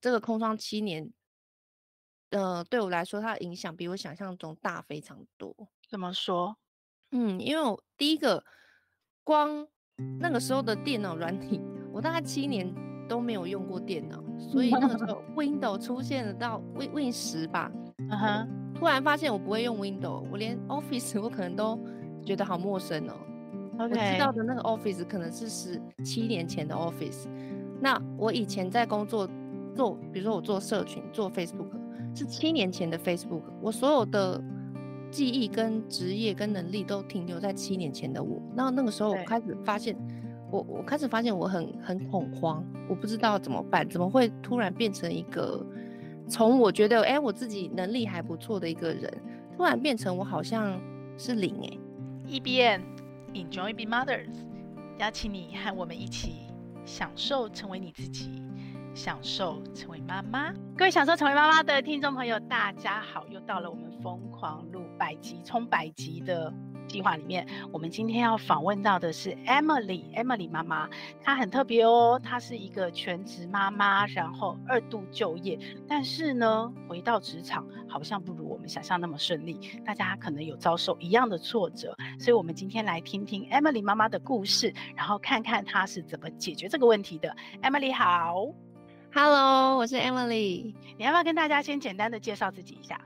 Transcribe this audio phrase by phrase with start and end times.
[0.00, 1.12] 这个空窗七年，
[2.30, 5.54] 呃，对我来说，它的影响比我想象中大非常多。
[5.88, 6.56] 怎么说？
[7.12, 8.44] 嗯，因为我第一个，
[9.24, 9.66] 光
[10.20, 11.60] 那个时候的电脑软体，
[11.92, 12.72] 我大概七年
[13.08, 21.78] 都没有用过电脑，所以那个时候 Windows 出现了到 Win Win 十吧，嗯哼，突然发现我不会用 Windows，我连 Office 我可能都
[22.24, 23.14] 觉得好陌生哦。
[23.76, 23.88] Okay.
[23.90, 27.26] 我知道的那个 Office 可能是十七年前的 Office，
[27.80, 29.28] 那我以前在工作
[29.80, 31.70] 做，比如说我做社群做 Facebook，
[32.14, 34.42] 是七年前的 Facebook，我所有的。
[35.10, 39.96] 记忆跟职业跟能力都停留在七年前的我，那那个时候我开始发现，
[40.52, 45.66] 我我开始发现我很很恐慌，我不知道怎么办，怎么会突然变成一个
[46.28, 49.12] 从我觉得哎、欸、我自己能力还不错的一个人，
[49.56, 50.80] 突然变成我好像
[51.18, 51.78] 是零哎、欸。
[52.28, 52.80] E B N
[53.34, 54.30] Enjoy Being Mothers，
[55.00, 56.34] 邀请你和我们一起
[56.84, 58.40] 享受成为你自己。
[58.94, 63.24] 享受成为妈妈，各位享受成为妈妈的听众朋友，大家好！
[63.28, 66.52] 又到了我们疯狂录百集冲百集的
[66.88, 67.46] 计划里面。
[67.72, 70.88] 我们今天要访问到的是 Emily，Emily 妈妈，
[71.22, 79.58] 她很特别哦，她是一个全职妈妈，然后二度就业，但是呢，回到职场好像不如我们想象那么顺利。
[79.84, 87.34] 大家可能有遭受一样的挫折，所以我们今天来听听 Emily 妈妈的故事，然后看看她是怎么解决这个问题的。
[87.62, 88.52] Emily 好。
[89.12, 90.72] Hello，我是 Emily。
[90.96, 93.00] 你要不要跟大家先简单的介绍自己一下？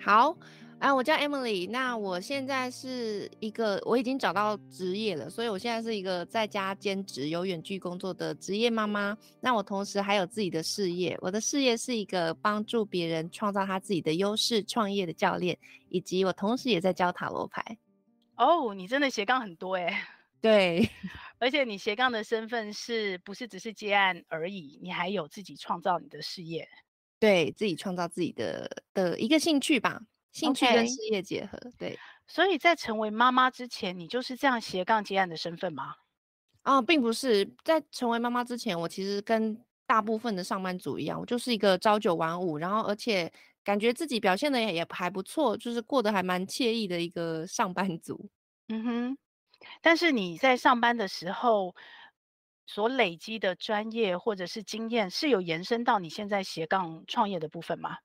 [0.00, 0.34] 好，
[0.78, 1.68] 啊，我叫 Emily。
[1.68, 9.14] 那我现在是一个，我已经找到职业了，所以我现在是一个在家兼职、有远距工作的职业妈妈。
[9.38, 15.58] 那我同时还有自己的事业，我的事业是一个帮助别人创造他自己的优势创业的教练，
[15.90, 17.76] 以及我同时也在教塔罗牌。
[18.36, 20.08] 哦，你真的斜杠很多哎。
[20.40, 20.88] 对。
[21.44, 24.78] 而且你斜杠的身份是不是只是接案而已？
[24.82, 26.66] 你还有自己创造你的事业，
[27.20, 30.00] 对自己创造自己的的一个兴趣吧，
[30.32, 31.58] 兴趣跟事业结合。
[31.76, 35.96] 对，所以在成为妈妈之前，你就是这样斜杠接案的身份吗？
[36.62, 43.30] 啊、哦，并不是，在成为妈妈之前，我其实跟大部分的上班族一样，我就是一个朝九晚五，然后而且
[43.62, 48.30] 感觉自己表现的也也还不错，就是过得还蛮惬意的一个上班族。
[48.68, 49.18] 嗯哼。
[49.80, 51.74] 但是你在上班的时候
[52.66, 57.98] 所累积的专业或者是经验，是有延伸到你现在斜杠创业的部分吗？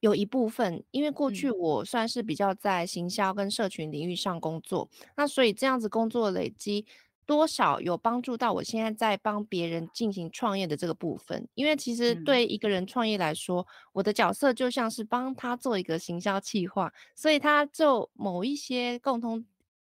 [0.00, 6.86] 有一部分，因为过去我算是比较在行销跟社群领域上工作，嗯、那所以这样子工作累积
[7.26, 11.48] 多少有帮助到我现在在帮别人进行创业的这个部分。
[11.54, 19.44] 因为其实对一个人创业来说，嗯、我的角色就像是帮他做一个行销企划，所以他就某一些共同。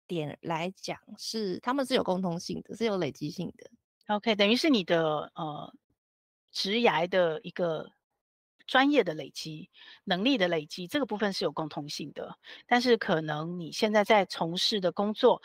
[0.09, 3.69] 点来讲是，他们是有共通性的，是有累积性的。
[4.07, 5.71] OK，等于是你的呃
[6.51, 7.91] 职涯的一个
[8.65, 9.69] 专业的累积、
[10.03, 12.35] 能力的累积，这个部分是有共通性的。
[12.65, 15.41] 但是可能你现在在从事的工作，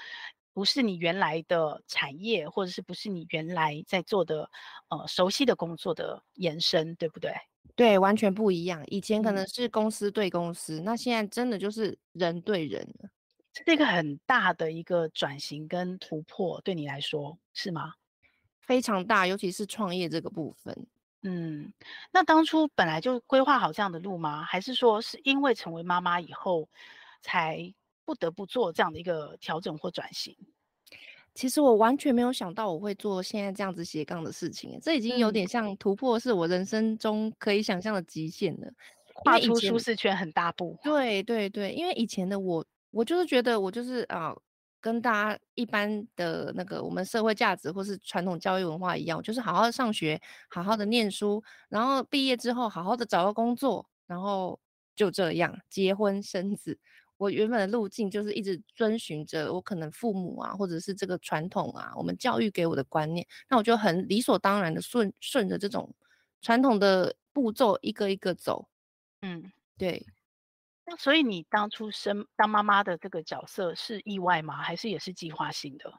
[0.54, 4.50] 不是你原来的产业，或者是不是你原来在做的
[4.88, 7.32] 呃熟悉的工作的延伸，对不对？
[7.76, 8.82] 对，完全不一样。
[8.86, 13.10] 以前可能是公司对公司，嗯、那现在真的就是人对人了。
[13.54, 17.94] 这是一个很大的一个转型跟突破，对你来说是吗？
[18.60, 20.76] 非常大，尤其是创业这个部分。
[21.22, 21.72] 嗯，
[22.10, 24.42] 那当初本来就规划好这样的路吗？
[24.42, 26.68] 还是说是因为成为妈妈以后
[27.22, 27.72] 才
[28.04, 30.36] 不得不做这样的一个调整或转型？
[31.32, 38.68] 其实我完全没有想到我会做现在这样子斜杠的事情，这已经有点像突破，是我人生中可以想象的极限了，
[39.14, 40.76] 跨出舒适圈很大步。
[40.82, 42.66] 对对对，因为以前的我。
[42.94, 44.32] 我就是觉得，我就是啊，
[44.80, 54.58] 跟大家一般的那个我们社会价值或是传统教育文化一样，就是好好的上学，好好的念书，然后毕业之后好好的找到工作，然后
[54.94, 56.78] 就这样结婚生子。
[57.16, 65.94] 我原本的路径就是一直遵循着我可能父母啊，或者是这个传统啊，我们教育给我的观念，那我就很理所当然的顺顺着这种
[66.42, 68.68] 传统的步骤一个一个走。
[69.22, 70.04] 嗯，对。
[70.86, 74.56] 那所以你当初生当妈妈的这个角色是意外吗？
[74.56, 75.92] 还是也是计划性的？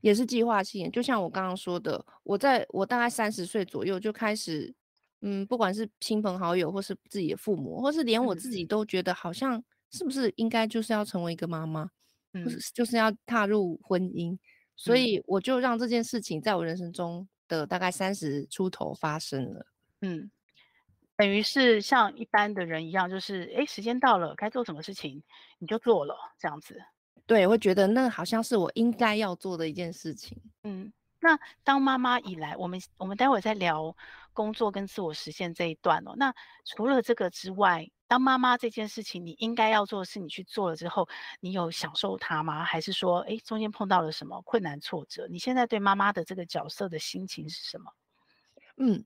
[0.00, 0.90] 也是计划性。
[0.90, 4.74] 就像我刚刚说的，我在我大概三十岁左右就开始，
[5.20, 11.90] 嗯，不管是亲朋好友，或是自己的父母，或是连我自己都觉得，好像是不是应该就是要成为一个妈妈，
[12.32, 14.38] 嗯，或是就是要踏入婚姻，
[14.74, 19.66] 所以我就让这件事情在我人生中的大概三十出头发生了，
[20.00, 20.30] 嗯。
[21.20, 25.22] 等于是像一般的人一样，就是哎，时间到了，该做什么事情
[25.58, 26.82] 你就做了，这样子。
[27.26, 30.40] 对，会觉得那好像是我应该要做的一件事情。
[30.62, 30.90] 嗯，
[31.20, 33.94] 那当妈妈以来，我们我们待会再聊
[34.32, 36.14] 工作跟自我实现这一段哦。
[36.16, 36.34] 那
[36.64, 41.06] 除了这个之外，当妈妈这件事情，你应该要做的事，你去做了之后，
[41.40, 42.64] 你有享受它吗？
[42.64, 45.26] 还是说，哎，中间碰到了什么困难挫折？
[45.28, 47.92] 你现在对妈妈的这个角色的心情是什么？
[48.82, 49.04] 嗯，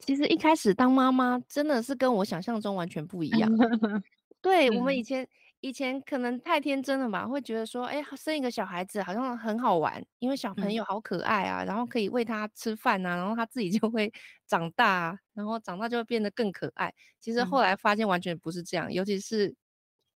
[0.00, 3.50] 其实一开始当妈妈真的是跟我想象中完全不一样。
[4.40, 5.26] 对，我们以前。
[5.60, 14.12] 以前可能太天真了吧，会觉得说，哎，生一个小孩子好像很好玩，因为小朋友好可爱啊，嗯、然后可以喂他吃饭啊，然后他自己就会
[14.46, 16.92] 长大啊，然后长大就会变得更可爱。
[17.18, 19.54] 其实后来发现完全不是这样，嗯、尤其是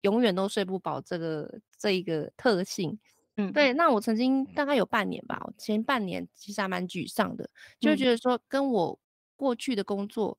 [0.01, 2.99] 永远都睡不饱这个这一个特性。
[3.37, 3.73] 嗯，对。
[3.73, 8.99] 那我曾经大概有半年吧，前半年其实还蛮沮丧的，就会觉得说跟我
[9.37, 10.37] 过去的工作。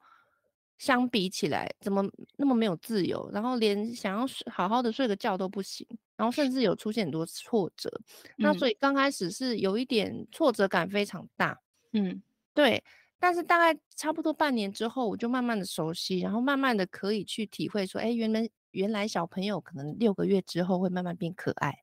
[0.79, 3.27] 相比起来，怎么那么没有自由？
[3.33, 7.89] 然后连想要睡好好的睡个觉都不行，然后甚至有出现很多挫折。
[8.37, 11.59] 嗯、那所以刚开始是有一点挫折感非常大，
[11.93, 12.21] 嗯，
[12.53, 12.83] 对。
[13.17, 21.73] 但是大概差不多半年之后，我就慢慢的熟悉，然后慢慢的可以去体会说，哎，原来原来小朋友可能六个月之后会慢慢变可爱。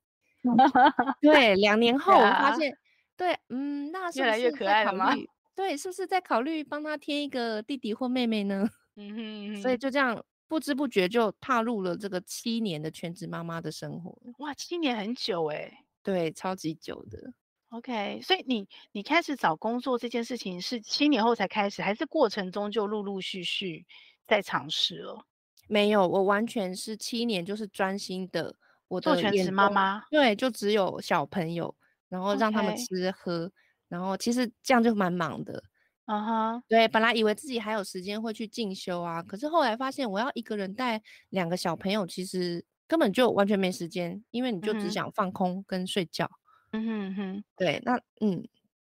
[1.20, 2.78] 对，两年后我发现，
[3.17, 5.12] 对，嗯，那越来越可爱了吗？
[5.55, 8.69] 对，是不是在考虑帮他添一个弟弟或妹妹呢？
[8.97, 14.17] 嗯哼，嗯哼，所以就这样不知不觉就踏入了这个七年的全职妈妈的生活。
[14.39, 15.73] 哇，七年很久哎，
[16.03, 17.33] 对，超级久的。
[17.71, 23.85] OK，所以你你开始找工作这件事情是七年后才开始，还是过程中就陆陆续续
[24.27, 25.27] 在尝试了？
[25.67, 28.55] 没有，我完全是七年就是专心的，
[28.87, 30.05] 我的做全职妈妈。
[30.11, 31.75] 对，就只有小朋友，
[32.09, 33.53] 然后让他们吃喝，Okay.
[33.88, 35.62] 然后其实这样就蛮忙的。
[36.06, 36.62] 啊哈，uh huh.
[36.69, 41.00] 对，本来以为自己还有时间会去进修啊，可是后来发现我要一个人带
[41.31, 46.31] 两个小朋友，其实根本就完全没时间，因为你就只想放空跟睡觉。
[46.72, 48.46] 嗯哼哼，对，那嗯，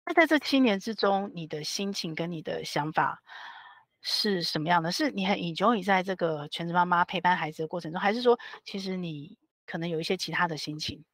[0.05, 3.21] 那在这七年之中，你的心情跟你的想法
[4.01, 4.91] 是什么样的？
[4.91, 11.05] 是你很 enjoy 在这个全职妈妈陪伴孩子的过程中，还是说其实你可能有一些其他的心情？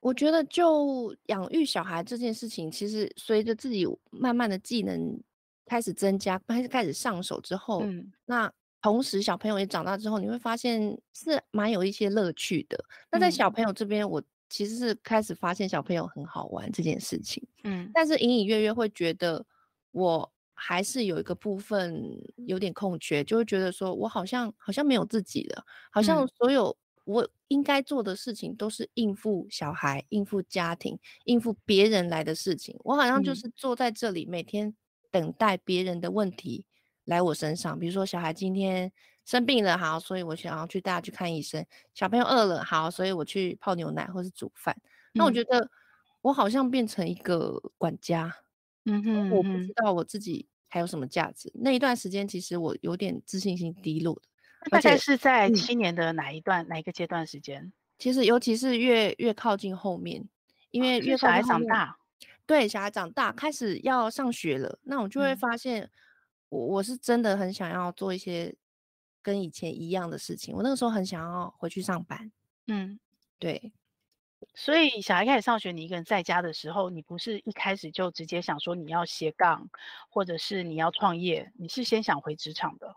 [0.00, 5.20] 我觉得，就养育小孩这件事情，其实随着自己慢慢的技能
[5.66, 8.50] 开始增加，开始开始上手之后，嗯，那
[8.80, 10.80] 同时小朋友也长大之后，你会发现
[11.12, 12.78] 是蛮有一些乐趣的。
[13.10, 19.44] 那在小朋友这边，我其实是开始发现小朋友很好玩这件事情，嗯，但是隐隐约约会觉得
[19.90, 22.00] 我还是有一个部分
[22.46, 26.76] 有点空缺，就会觉得说我好像好像没有自己了，好像所有。
[27.08, 32.76] 我应该做的事情都是应付小孩、应付家庭、应付别人来的事情。
[32.84, 34.74] 我好像就是坐在这里，每天
[35.10, 36.66] 等待别人的问题
[37.06, 37.78] 来我身上。
[37.78, 38.92] 比如说，小孩今天
[39.24, 41.64] 生病了，好，所以我想要去带他去看医生。
[41.94, 44.76] 小朋友饿了，好，所以我去泡牛奶或是煮饭。
[45.14, 45.70] 那我觉得
[46.20, 48.30] 我好像变成一个管家。
[48.84, 51.50] 嗯哼，我不知道我自己还有什么价值。
[51.54, 54.22] 那一段时间，其实我有点自信心低落的。
[54.70, 57.72] 大概是在七年的哪一段、嗯、哪一个阶段时间？
[57.98, 60.28] 其实尤其是越越靠近后面，
[60.70, 61.98] 因为越小孩长大，
[62.46, 65.90] 对，小孩长大开始要上学了，那我就会发现
[66.48, 68.54] 我，我是真的很想要做一些
[69.22, 70.54] 跟以前一样的事情。
[70.54, 72.30] 我那个时候很想要回去上班，
[72.66, 72.98] 嗯，
[73.38, 73.72] 对。
[74.54, 79.68] 所以小孩开始上学，你一个人在家的时候，你不是一开始就直接想说你要斜杠，
[80.08, 82.94] 或者是你要创业，你是先想回职场的。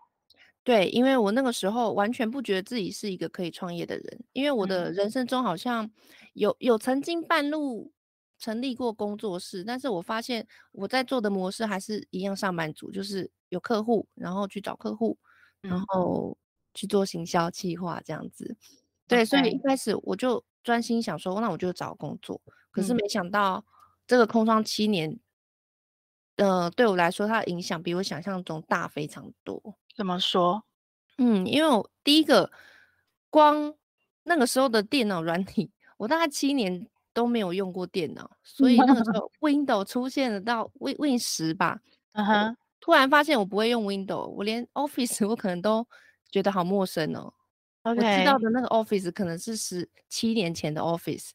[0.64, 5.90] 对，因为我那个时候完全不觉得自己是一个可以创业的人，因为我的人生中好像
[6.34, 7.92] 有有曾经半路
[8.38, 15.18] 成立过工作室，但是我发现我在做的模式还是一样上班族，就是有客户，然后去找客户，
[15.62, 16.38] 然后
[16.76, 18.56] 去做行销计划这样子。
[19.08, 22.40] 对，所以一开始我就专心想说，那我就找工作，
[22.70, 23.66] 可是没想到
[24.06, 25.20] 这个空窗七年，
[26.36, 29.76] 呃，对我来说它的影响比我想象中大非常多。
[29.96, 30.64] 怎么说？
[31.18, 32.52] 嗯，因为我第一个，
[33.30, 33.76] 光
[34.24, 41.80] 那个时候的电脑软体，我大概七年都没有用过电脑，所以那个时候 Windows 出现了到 Win Win 十吧，
[42.14, 42.56] 嗯哼、uh，huh.
[42.80, 45.86] 突然发现我不会用 Windows，我连 Office 我可能都
[46.32, 47.34] 觉得好陌生哦。
[47.84, 47.96] Okay.
[47.96, 51.32] 我知道的那个 Office 可能是十七年前的 Office，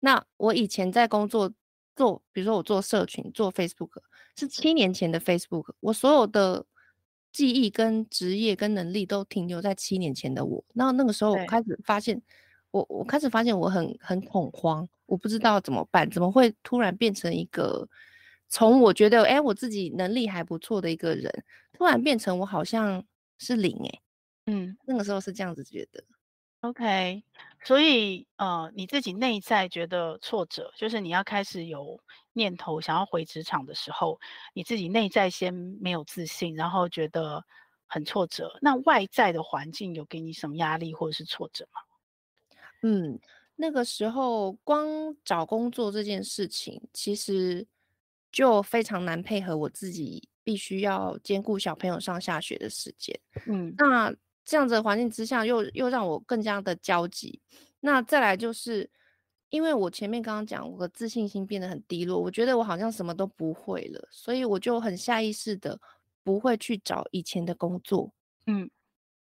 [0.00, 1.52] 那我以前在工作
[1.94, 4.00] 做，比如说我做社群做 Facebook，
[4.36, 6.64] 是七年前的 Facebook，我所有的。
[7.36, 12.18] 记忆跟职业跟能力都停留在七年前的我，那那个时候我开始发现，
[12.70, 17.86] 我我开始发现我很很恐慌，我不知道怎么办，怎么会突然变成一个
[18.48, 21.30] 从我觉得哎、欸、我自己能力还不错的一个人，
[21.74, 23.04] 突然变成我好像
[23.36, 24.00] 是零哎、欸，
[24.46, 26.02] 嗯，那个时候是这样子觉得。
[26.62, 27.22] OK，
[27.62, 32.00] 所以呃，你自己内在觉得挫折，就是你要开始有
[32.32, 34.18] 念头想要回职场的时候，
[34.52, 37.44] 你自己内在先没有自信，然后觉得
[37.86, 38.58] 很挫折。
[38.60, 41.80] 那外在的环境有给你什么压力或者是挫折吗？
[42.82, 43.20] 嗯，
[43.54, 47.64] 那个时候光找工作这件事情，其实
[48.32, 53.16] 就非常难配合我自己必须要兼顾小朋友上下学的时间。
[53.46, 54.12] 嗯，那。
[54.46, 57.42] 这样子的环境之下又，又又让我更加的焦急。
[57.80, 58.88] 那再来就是，
[59.50, 65.78] 因为我前面刚刚讲，我的自信心变得很低落，我觉得我好像什么都不会了，所以我就很下意识的
[66.24, 68.12] 不会去找以前的工作。
[68.46, 68.70] 嗯，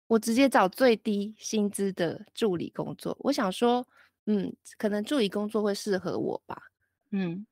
[0.07, 3.15] 我直接找最低薪资的助理工作。
[3.21, 3.87] 我想说，
[4.25, 6.61] 嗯，可能助理工作会适合我吧。
[7.11, 7.45] 嗯。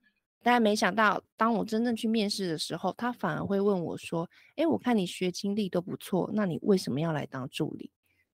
[0.44, 7.90] 但没想到，当我真正去面试的时候，他反而会问我说：“诶，我看你学经历都不错，那你为什么要来当助理？”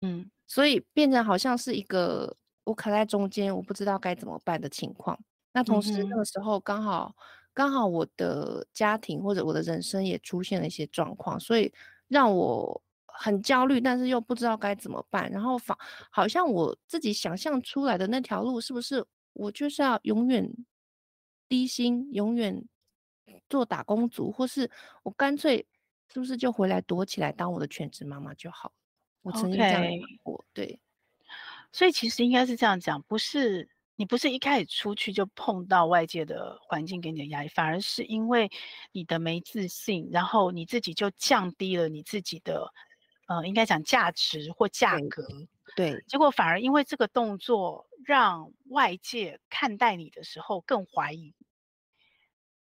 [0.04, 5.18] 嗯，所以变成好像是一个我卡在中间，我不知道该怎么办的情况。
[5.54, 11.72] 那同时那个时候刚好、嗯、刚好我的家庭或者我的人生也出现了一些状况，所以
[12.10, 15.32] 让我很焦虑，但是又不知道该怎么办。
[15.32, 15.78] 然后仿
[16.12, 20.52] 好像我自己想象出来的那条路，是不是我就是要永远？
[21.48, 22.64] 低薪永远
[23.50, 24.70] 做打工族，或是
[25.04, 25.66] 我干脆
[26.12, 28.72] 是不是就回来躲起来当我的全职妈妈就好？
[29.22, 29.92] 我曾经这样想
[30.24, 30.80] 过.对。
[31.72, 38.52] 所以其实应该是这样讲，不是你不是一开始出去就碰到外界的环境给你的压力，反而是因为
[38.92, 42.72] 你的没自信，然后你自己就降低了你自己的
[43.28, 45.26] 呃，应该讲价值或价格。
[45.76, 51.34] 对，对，结果反而因为这个动作，让外界看待你的时候更怀疑。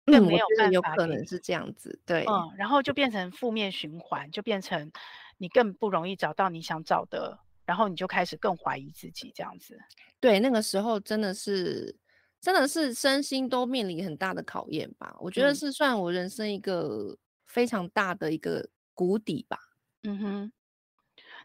[0.09, 4.89] 更没有办法，有可能是这样子，对，嗯，然后就变成负面循环，就变成
[5.37, 9.77] 你更不容易找到你想找的，然后你就开始更怀疑自己，这样子。
[10.21, 11.93] 对，那个时候真的是，
[12.39, 15.13] 真的是身心都面临很大的考验吧？
[15.19, 19.59] 我觉得是算我人生一个非常大的一个谷底吧。
[20.03, 20.51] 嗯哼。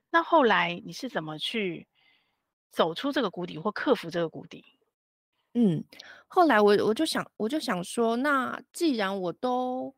[0.09, 1.89] 那后来你是怎么去
[2.73, 4.65] 走出这个谷底，或克服这个谷底？
[5.55, 5.85] 嗯，
[6.27, 9.95] 后来我我就想，我就想说，那既然我都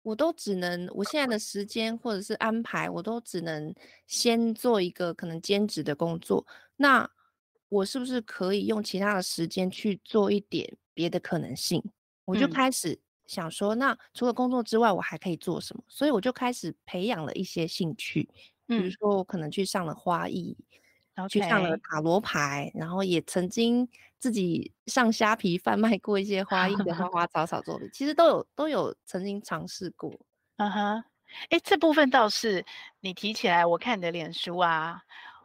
[0.00, 3.74] 我都只能我现在的时间或者是安排，我都只能
[4.06, 6.46] 先做一个可能兼职的工作，
[6.76, 7.08] 那
[7.68, 11.82] 我是不是可以用其他的时间去做一点别的可能性？
[12.24, 15.82] 我就开始想说，嗯、那除了工作之外，我还可以做什么？
[15.86, 18.26] 所以我就开始培养了一些兴趣，
[18.66, 20.56] 比如说我可能去上了花艺。
[21.26, 30.12] 去上了塔罗牌，然后也曾经自己上虾皮贩卖过一些花艺的花花草草作品，其实都有都有曾经尝试过。
[30.58, 31.04] 嗯哼，
[31.48, 32.64] 哎，这部分倒是
[33.00, 35.00] 你提起来，我看你的脸书啊，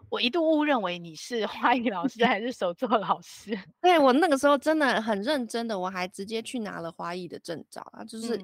[0.09, 3.57] 我一度误认为你是 花艺老师还是手作老师。
[3.79, 8.37] 对，我那个时候真的很认真的，我还直接去拿了花艺的证照啊，就是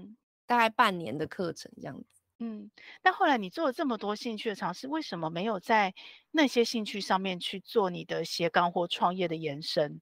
[0.45, 2.18] 大概半年的课程这样子。
[2.41, 2.71] 嗯，
[3.03, 5.93] 那后来你做了这么多兴趣的尝试，为什么没有在
[6.31, 9.99] 那些兴趣上面去做你的斜杠或创业的延伸，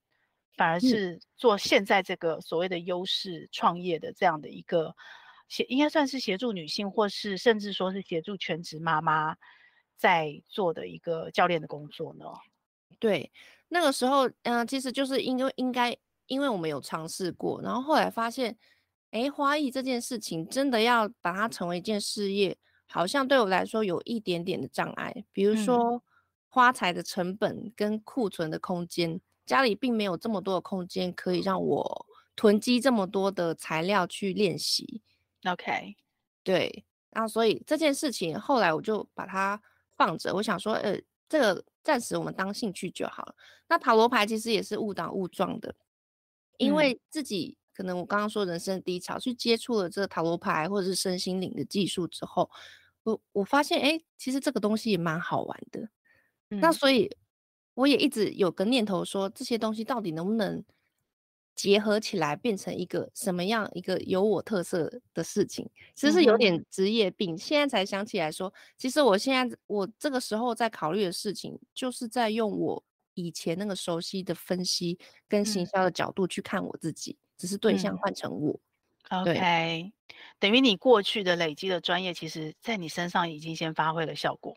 [0.56, 4.94] 反而是做现在这个所谓的优势创业的这样的一个
[5.48, 9.34] 协，应该算是协助女性，或是甚至说是协助全职妈妈
[9.96, 12.24] 在做的一个教练的工作呢？
[13.00, 13.32] 对，
[13.66, 15.96] 那个时候，嗯、呃，其实就是因为应该，
[16.28, 18.56] 因为我们有尝试过，然后后来发现。
[19.12, 25.24] 诶，花艺这件事情真的要把它成为一件事业，好像对我来说有一点点的障碍。
[25.32, 26.02] 比如说，
[26.50, 35.02] 花材的成本跟库存的空间，嗯、家里并没有这么多的空间可以让我囤积这么多的材料去练习。
[35.46, 35.96] OK，
[36.44, 39.58] 对，然后所以这件事情后来我就把它
[39.96, 40.34] 放着。
[40.34, 41.00] 我想说，呃，
[41.30, 43.34] 这个暂时我们当兴趣就好了。
[43.68, 45.74] 那塔罗牌其实也是误打误撞的，
[46.58, 47.56] 因为自己。
[47.78, 52.50] 可能我刚刚说人生低潮，去接触了这个塔罗牌或者是身心灵的技术之后，
[53.04, 55.88] 我我发现，哎，其实这个东西也蛮好玩的。
[56.50, 57.08] 嗯、那所以
[57.74, 60.64] 我也一直有个念头说，这些东西到底能不能
[61.54, 65.70] 结合起来，变成一个什么样一个有我特色的事情？
[65.94, 67.36] 其实是有点职业病。
[67.36, 77.12] 嗯、现在才想起来说，其实我现在我这个时候在考虑的事情，就是在用我以前那个熟悉的分析跟行销的角度去看我自己。
[77.12, 78.60] 嗯只是对象换成我，
[79.08, 79.92] 嗯、OK，
[80.38, 84.56] 等于你过去的累积的专业，其实在你身上已经先发挥了效果。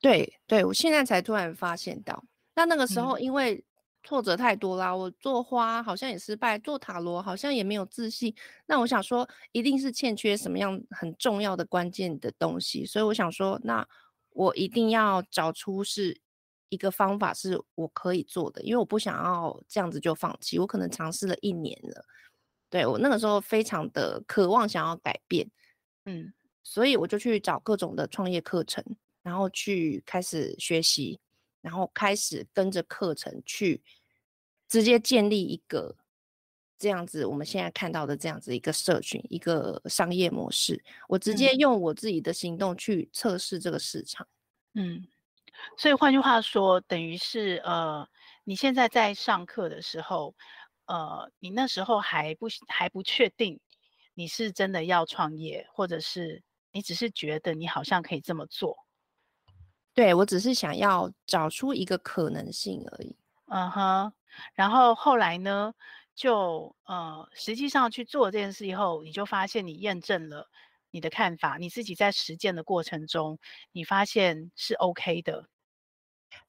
[0.00, 2.24] 对，对我现在才突然发现到，
[2.54, 3.64] 那那个时候因为
[4.02, 8.34] 挫折太多啦，嗯、我做花好像也失败，做塔罗好像也没有自信。
[8.66, 13.86] 那我想说，一定是欠缺什么样很重要的关键的东西，所以我想说，那
[14.30, 16.18] 我一定要找出是
[16.70, 20.58] 一个方法是我可以做的，因为我不想要这样子就放弃。
[20.58, 22.04] 我可能尝试了一年了，
[22.70, 25.50] 对，我那个时候非常的渴望想要改变，
[26.06, 28.82] 嗯，所以我就去找各种的创业课程，
[29.22, 31.20] 然后去开始学习，
[31.60, 33.82] 然后开始跟着课程去
[34.68, 35.96] 直接建立一个
[36.78, 40.82] 这样子我们现在看到的这样子一个社群，一个商业模式。
[41.08, 44.26] 我直接用我自己的行动去测试这个市场，
[44.74, 45.06] 嗯。
[45.76, 48.08] 所以换句话说，等于是呃，
[48.44, 50.34] 你现在在上课的时候，
[50.86, 53.60] 呃，你那时候还不还不确定
[54.14, 56.42] 你是真的要创业，或者是
[56.72, 58.76] 你只是觉得你好像可以这么做。
[59.92, 63.16] 对，我只是想要找出一个可能性而已。
[63.46, 64.12] 嗯哼。
[64.54, 65.74] 然后后来呢，
[66.14, 70.48] 就呃，实际上去做这件事以后，你就发现你验证了。
[70.90, 73.38] 你的看法，你自己在实践的过程中，
[73.72, 75.48] 你发现是 OK 的。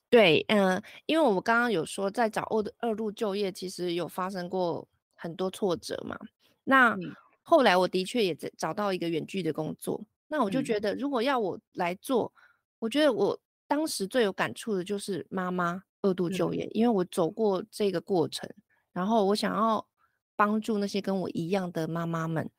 [0.09, 6.17] 对，嗯、呃，因为我们刚刚有说，在找二二度就业，其实有发生过很多挫折嘛。
[6.63, 10.03] 那、嗯、后来我的确也在找到一个远距的工作。
[10.27, 12.39] 那我就觉得，如果要我来做，嗯、
[12.79, 18.49] 我觉得我当时最有感触的就是妈妈二度就业，嗯、因为我走过这个过程，
[18.91, 19.87] 然后我想要
[20.35, 22.49] 帮助那些跟我一样的妈妈们。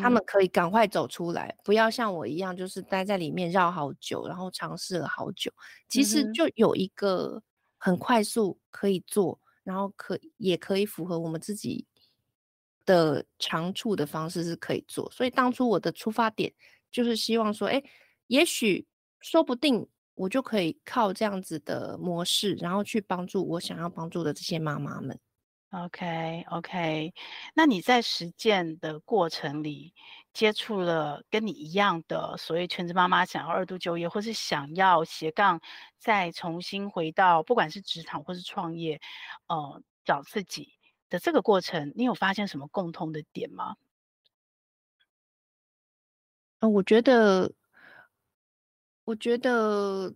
[0.00, 5.50] 他们可以赶快走出来，不要像我一样，就是待在里面绕好久，然后尝试了好久。
[5.88, 7.42] 其实就有一个
[7.78, 11.86] 很快速可以做，然后可也可以符合我们自己
[12.84, 15.10] 的长处的方式是可以做。
[15.10, 16.52] 所以当初我的出发点
[16.90, 17.82] 就是希望说，哎，
[18.26, 18.86] 也许
[19.20, 25.18] 说不定我就可以靠这样子的模式，然后去帮助我想要帮助的这些妈妈们。
[25.70, 27.14] OK OK，
[27.54, 29.94] 那你在实践的过程里
[30.32, 35.60] 接触了跟你一样的所谓全职妈妈，想要二度就业，或是想要斜杠
[35.96, 39.00] 再重新回到不管是职场或是创业，
[39.46, 40.72] 呃，找自己
[41.08, 43.76] 的这个过程，你有发现什么共通的点吗？
[46.58, 47.52] 呃，我觉得，
[49.04, 50.12] 我觉得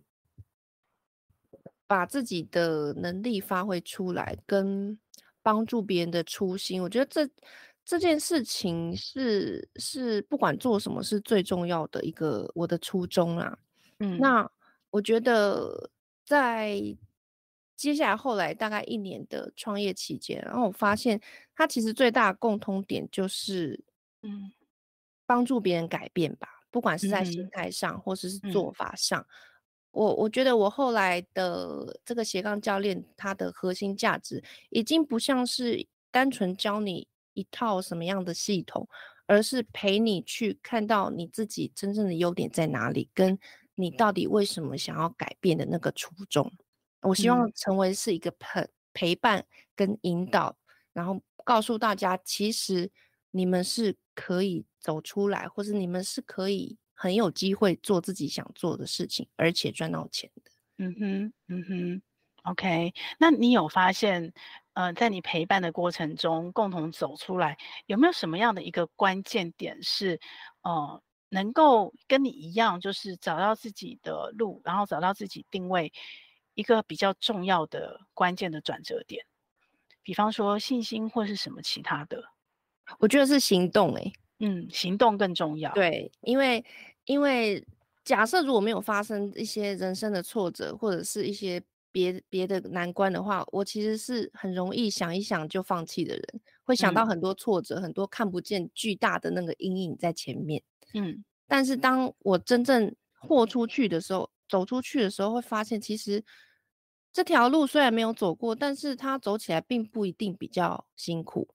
[1.87, 4.99] 把自己的能力发挥出来跟。
[5.45, 7.29] 帮助别人的初心，我觉得这
[7.85, 13.55] 这件事情是是不管做什么是最重要的一个我的初衷啦。
[13.99, 14.49] 嗯，那
[14.89, 15.91] 我觉得
[16.25, 16.81] 在
[17.75, 21.21] 接下来后来大概一年的创业期间，然后我发现
[21.53, 23.79] 它其实最大的共通点就是，
[24.23, 24.51] 嗯，
[25.27, 29.21] 帮助别人改变吧，不管是在心态上或者是做法上。
[29.21, 29.25] 嗯
[29.95, 38.85] 我我觉得我后来的这个斜杠教练，他的核心价值已经不像是单纯教你一套什么样的系统，
[39.25, 43.39] 而是陪你去看到你自己真正的优点在哪里，跟
[43.75, 46.51] 你到底为什么想要改变的那个初衷。
[47.01, 49.45] 我希望成为是一个陪陪伴
[49.77, 50.57] 跟引导，
[50.91, 52.91] 然后告诉大家，其实
[53.31, 56.77] 你们是可以走出来，或者你们是可以。
[56.95, 60.51] 很有机会做自己想做的事情，而且赚到钱的。
[60.77, 62.01] 嗯哼，嗯哼
[62.43, 62.93] ，OK。
[63.19, 64.33] 那你有发现，
[64.73, 70.19] 呃，在你陪伴的过程中，共同走出来，有没有什么样的一个关键点是，
[70.63, 75.93] 呃，能够跟你一样，就是找到自己的路，然后找到自己定位，
[76.55, 79.25] 一个比较重要的关键的转折点？
[80.03, 82.23] 比方说信心，或是什么其他的？
[82.99, 84.13] 我觉得是行动、欸，诶。
[84.39, 85.71] 嗯，行动更重要。
[85.73, 86.63] 对，因为
[87.05, 87.65] 因为
[88.03, 96.23] 假设如果没有发生一些人生的挫折，或者是一些别别的难关的话，我其实是很容易想一想就放弃的人，
[96.63, 100.61] 会想到很多挫折，嗯、很多看不见巨大的那个阴影在前面。
[100.93, 106.23] 嗯，但是当我真正豁出去的时候，走出去的时候，会发现其实
[107.13, 111.47] 这条路虽然没有走过，但是它走起来并不一定比较辛苦。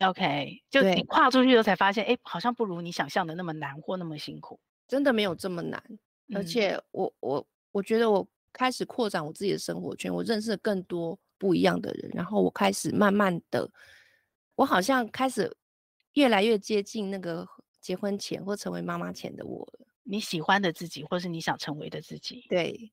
[0.00, 5.82] OK，就你跨出去之后才发现，哎对，好像不如你想象的那么难或那么辛苦，真的没有这么难。
[6.28, 13.70] 嗯、而且我我我觉得我开始扩展我自己的生活圈，我认识了更多不一样的人，然后我开始慢慢的，
[14.54, 15.56] 我好像开始
[16.12, 17.46] 越来越接近那个
[17.80, 19.86] 结婚前或成为妈妈前的我了。
[20.02, 22.92] 你喜欢的自己，或是你想成为的自己，对。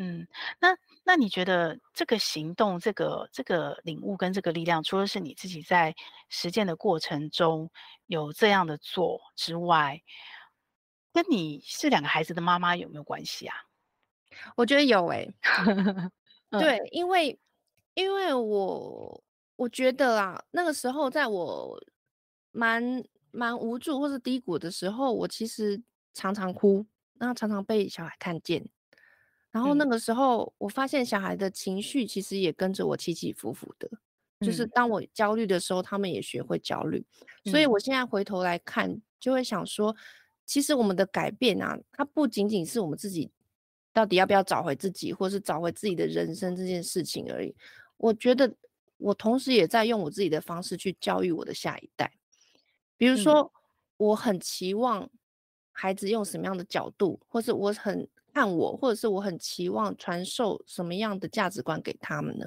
[0.00, 0.28] 嗯，
[0.60, 5.92] 那那你觉得这个行动、这个这个领悟跟这个力量，除了是你自己在
[6.28, 7.68] 实践的过程中
[8.06, 10.00] 有这样的做之外，
[11.12, 13.56] 跟你是两个孩子的妈妈有没有关系啊？
[14.56, 15.34] 我觉得有诶、
[16.52, 17.38] 欸，对，因为
[17.94, 19.24] 因为我
[19.56, 21.80] 我觉得啊，那个时候在我
[22.52, 25.82] 蛮蛮无助或是低谷的时候，我其实
[26.14, 26.86] 常常哭，
[27.18, 28.70] 然后常常被小孩看见。
[29.58, 33.90] 然后那个时候，我发现小孩的情绪其实也跟着我起起伏伏的。
[34.38, 37.04] 嗯、就是当我焦虑的时候，他们也学会焦虑。
[37.44, 39.96] 嗯、所以我现在回头来看，就会想说，
[40.46, 43.28] 其实我们的改变啊，它不仅仅是我们自己
[43.92, 47.52] 到底要不要找回自己，或是找回自己的人生这件事情而已。
[47.96, 48.54] 我觉得
[48.96, 52.12] 我同时也在用我自己的方式去教育我的下一代。
[52.96, 53.50] 比如说，嗯、
[53.96, 55.10] 我很期望
[55.72, 62.46] 孩子用什么样的角度，或是我很看我，或者是我很期望传授什么样的价值观给他们呢？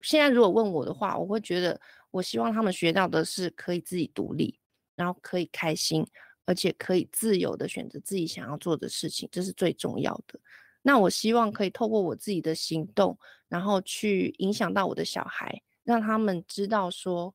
[0.00, 1.80] 现在如果问我的话，我会觉得
[2.12, 4.56] 我希望他们学到的是可以自己独立，
[4.94, 6.06] 然后可以开心，
[6.44, 10.38] 而且可以自由的选择自己想要做的事情，这是最重要的。
[10.82, 17.34] 那我希望可以透过我自己的行动，然后去影响到我的小孩，让他们知道说，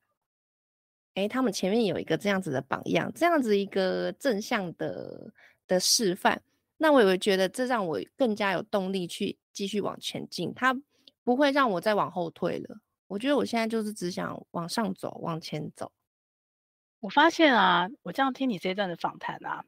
[1.16, 5.30] 诶，他们前面有一个这样子的榜样，这样子一个正向的
[5.66, 6.40] 的示范。
[6.76, 10.52] 那我也会觉得这让我更加有动力去继续往前进。
[10.54, 10.74] 它。
[11.26, 12.80] 不会让我再往后退了。
[13.06, 15.90] 我觉得我现在就是只想往上走，往前走。
[17.00, 19.64] 我发现啊，我这样听你这一段的访谈啊，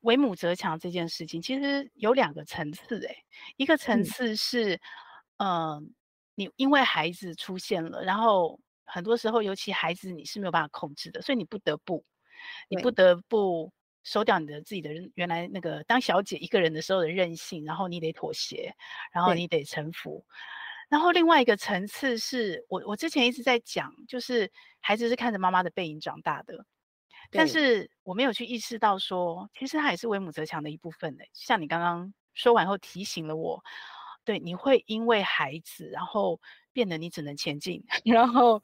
[0.00, 3.16] 为母则强这件事情其实有两个层次诶。
[3.56, 4.74] 一个层次是，
[5.38, 5.82] 嗯、呃，
[6.34, 12.04] 你因为孩子出现了，然后很多时候，尤其孩子你是没有办法控制的，所以你不得不，
[12.68, 13.72] 你不得不
[14.04, 18.72] 收掉你的自己的原来那个当小姐一个人的时候的任性，然后你得妥协，
[19.10, 20.24] 然后你得臣服。
[20.90, 24.48] 然后另外一个层次是我我之前一直在讲，就是
[24.80, 26.64] 孩子是看着妈妈的背影长大的，
[27.30, 31.24] 但是我没有去意识到说，其实他也是为母则强的一部分的。
[31.32, 33.64] 像你刚刚说完后提醒了我，
[34.24, 36.38] 对，你会因为孩子，然后
[36.72, 38.62] 变得你只能前进， 然后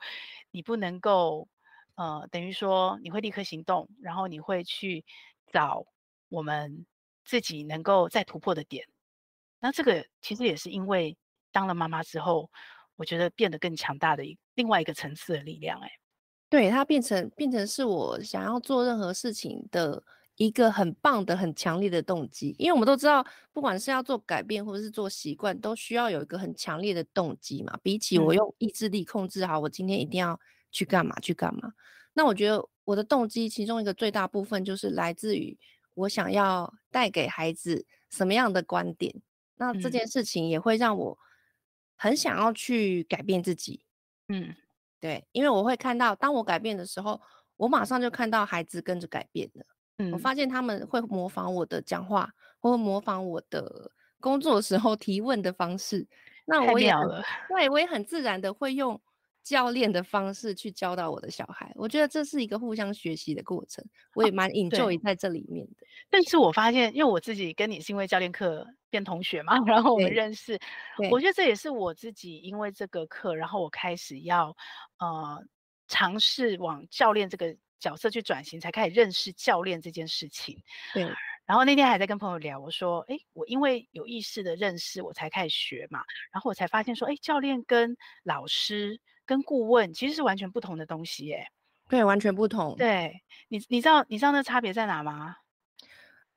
[0.51, 1.49] 你不能够，
[1.97, 5.05] 呃，等于说你会立刻行动，然后你会去
[5.53, 5.87] 找
[6.29, 6.87] 我们
[7.25, 8.87] 自己能够再突破的点。
[9.61, 11.17] 那这个其实也是因为。
[11.53, 12.49] 当了妈妈之后，
[12.95, 15.91] 我觉得变得更强大的一另外一个层次的力量，哎，
[16.49, 20.01] 对，它变成变成是我想要做任何事情的
[20.37, 22.55] 一个很棒的、很强烈的动机。
[22.57, 27.77] 因为我们都知道，不管是要做改变或者是做习惯，都需要有一个很强烈的动机嘛。
[27.83, 30.39] 比起我用意志力控制好，我今天一定要
[30.71, 31.73] 去干嘛去干嘛，
[32.13, 35.59] 那我觉得我的动机其中一个最大部分就是来自于
[35.95, 39.15] 我想要带给孩子什么样的观点。
[39.57, 41.19] 那这件事情也会让我。
[42.03, 43.85] 很想要去改变自己，
[44.29, 44.57] 嗯，
[44.99, 47.21] 对，因为我会看到，当我改变的时候，
[47.59, 49.67] 我马上就看到孩子跟着改变了。
[49.99, 56.09] 嗯，我发现他们会模仿我的讲话，或模仿我的工作时候提问的方式。
[56.47, 56.91] 那我也，
[57.51, 58.99] 对，我也很自然的会用
[59.43, 61.73] 教练的方式去教导我的小孩。
[61.75, 65.87] 我觉得这是一个互相学习的过程，我也蛮 enjoy 在这里面的。
[66.09, 70.59] 但是我发现，因为我自己跟你是因为教练课变同学嘛， 然后我们认识，
[71.11, 74.57] 我觉得这也是我自己因为这个课，然后我开始要
[74.99, 75.43] 呃
[75.89, 80.63] 尝试往教练这个角色去转型，才开始认识教练这件事情。
[80.95, 81.11] 对。
[81.47, 86.01] 然后那天还在跟朋友聊，我说，哎，我因为有意识的认识，我才开始学嘛，
[86.31, 91.47] 然后我才发现说，哎，教练跟老师跟顾问其实是完全不同的东西，耶。
[91.89, 92.75] 对，完全不同。
[92.75, 95.37] 对你，你知道你知道那差别在哪吗？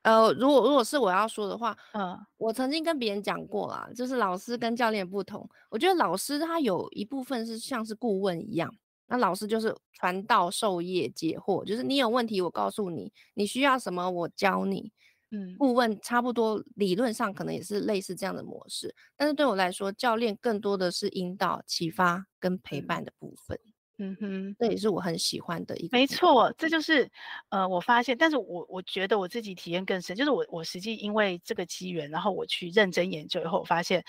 [0.04, 5.50] 呃，如果如果是我要说的话，嗯，我曾经跟别人讲过啦，就是老师跟教练不同。
[5.72, 8.72] 我觉得老师他有一部分是像是顾问一样，
[9.08, 14.92] 那老师就是传道授业解惑，就是你有问题我告诉你，你需要什么我教你。
[15.34, 23.60] 嗯，顾问差不多理论上可能也是类似这样的模式，但是对我来说，教练更多的是引导、启发跟陪伴的部分。
[24.00, 25.98] 嗯哼，这也是我很喜欢的一个。
[25.98, 27.10] 没错，这就是
[27.50, 34.04] 呃，我发现，但是我我觉得我自己体验更深，就是我我实际因为这个机缘，然后我去认真研究以后，我发现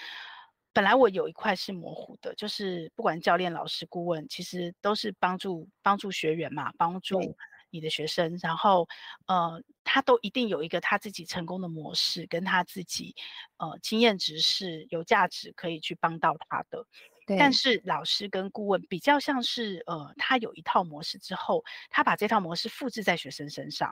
[0.73, 7.21] 本来我有一块是模糊的，就是不管教练、老师、顾问，其实都是帮助帮助学员嘛，帮助
[7.75, 8.89] 你的学生，然后
[9.27, 13.17] 呃，他都一定有一个他自己成功的模式，跟他自己
[13.57, 16.87] 呃经验值是有价值可以去帮到他的。
[17.37, 23.91] 但是老师跟顾问比较像是，呃，他有一套模式之后，他把这套模式复制在学生身上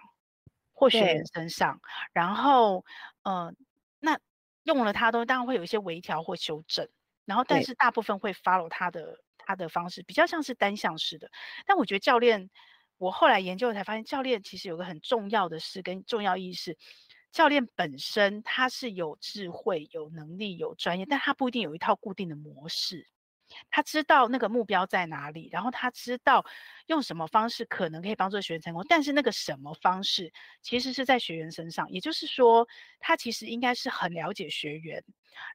[0.72, 1.80] 或学员身上，
[2.12, 2.84] 然后，
[3.24, 3.52] 呃，
[3.98, 4.16] 那
[4.62, 6.88] 用了他都当然会有一些微调或修正，
[7.24, 11.30] 然后但是大部分会 follow 他的他的方式，比较像是单向式的。
[11.64, 12.50] 但我觉得教练，
[13.02, 16.78] 我后来研究才发现，教练其实有个很重要的事跟重要意识，
[17.32, 23.08] 教练本身他是有智慧、有能力、有专业，但他不一定有一套固定的模式。
[23.70, 26.44] 他知道那个目标在哪里，然后他知道
[26.86, 32.66] 用什么方式可能可以帮助学员成功，但是那个什么方式其实是在学员身上，也就是说，
[33.00, 35.04] 他其实应该是很了解学员，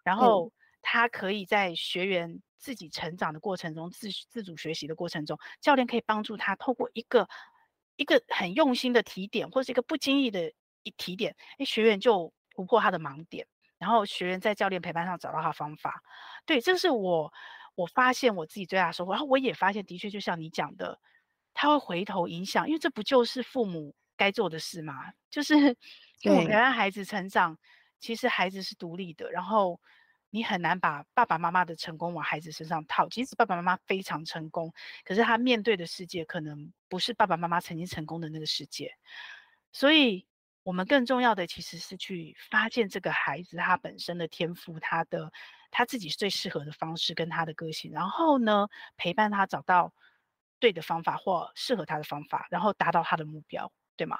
[0.04, 0.52] 然后
[0.90, 7.28] 他可以在学员自己成长的过程中，自自主学习的过程中，教练可以帮助他透过一个
[7.98, 10.50] 一个很用心的提点，或是一个不经意的
[10.84, 13.46] 一提点，诶，学员就突破他的盲点。
[13.78, 16.02] 然后学员在教练陪伴上找到他方法，
[16.46, 17.34] 对，这是我
[17.76, 19.12] 我发现我自己最大的收获。
[19.12, 21.02] 然后我也发现，的确就像你讲的，
[21.54, 24.94] 他会回头影响，因为这不就是父母该做的事吗？
[25.30, 25.54] 就是
[26.24, 27.60] 父母陪伴孩子成长，
[28.00, 29.80] 其实孩子是独立的，然后
[30.30, 33.08] 你很难把爸爸妈妈的成功往孩子身上套。
[33.10, 38.94] 即使爸爸妈妈非常成功，可是他面对的世界可能不是爸爸妈妈曾经成功的那个世界，
[39.72, 40.28] 所以。
[40.64, 45.32] 我们更重要的其实是去发现这个孩子他本身的天赋，他的
[45.72, 49.94] 他自己最适合的方式跟他的个性，然后呢，陪伴他找到
[50.60, 54.18] 对的方法或适合他的方法，然后达到他的目标，对吗？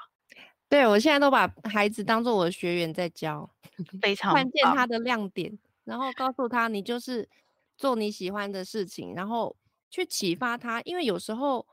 [0.70, 3.54] 对，我现在都把孩子当做我的学员在教，
[4.00, 7.28] 非常看见他的亮点，然后告诉他你就是
[7.76, 9.56] 做你喜欢的事情，然后
[9.90, 11.66] 去启发他，因为有时候，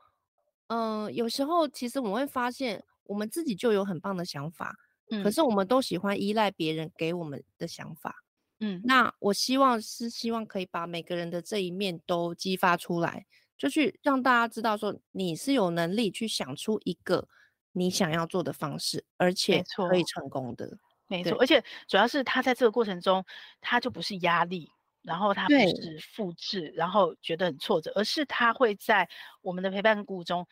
[0.68, 2.82] 嗯、呃，有时候其实我们会发现。
[3.08, 4.74] 我们自己就有很棒的想法，
[5.12, 8.16] 嗯，可是我们都喜欢依赖别人给我们的想法，
[8.58, 13.24] 嗯，那我希望是希望可以把每个人的这一面都激发出来，
[13.56, 17.28] 就去让大家知道说你是有能力去想出一个
[17.70, 20.76] 你想要做的方式，而且可以成功的，
[21.06, 23.24] 没错，而且主要是他在这个过程中，
[23.60, 24.70] 他就不是压力，
[25.02, 29.08] 然后他不是复制，然后觉得很挫折，而是他会在
[29.42, 30.48] 我们的陪伴过程中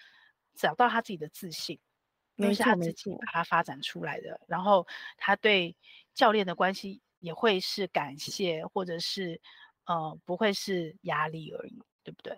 [0.55, 1.79] 找到他自己的自信。
[2.37, 4.85] 因为是他自己把它发展出来的，然后
[5.17, 5.77] 他对
[6.15, 9.41] 教练的关系也会是感谢，或者是
[9.85, 12.37] 呃不会是压力而已，对不对？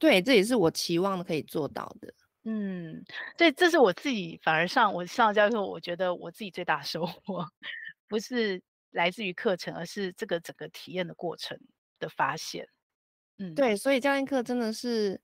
[0.00, 2.10] 对，这也是我期望可以做到的。
[2.44, 3.02] 嗯，
[3.38, 7.46] 对，这是我自己反而上我上教课，我觉得我自己最大的收获
[8.06, 11.58] 不是来自于课程，而是这个整个体验的过程
[11.98, 12.68] 的发现。
[13.38, 15.20] 嗯，对，所以教练课真的是。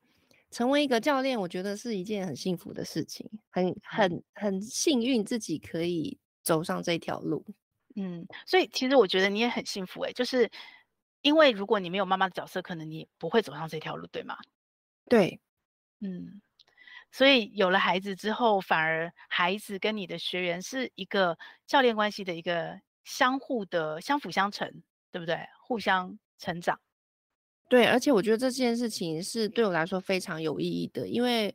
[0.53, 7.47] 成为一个教练，我觉得是一件很幸福的事情，很很很幸运自己可以走上这条路。
[7.95, 10.51] 嗯，所以其实我觉得你也很幸福诶，就是
[11.23, 14.37] 因为如果你没有妈妈的角色，可能你不会走上这条路，对吗？
[15.09, 15.39] 对，
[16.01, 16.43] 嗯，
[17.13, 25.39] 所以有了孩子之后，反而孩子跟你的学员是一个教练关系的一个相互的相辅相成，对不对？
[25.63, 26.81] 互相成长。
[27.69, 31.55] 对，而且我觉得这件事情是对我来说非常有意义的，因为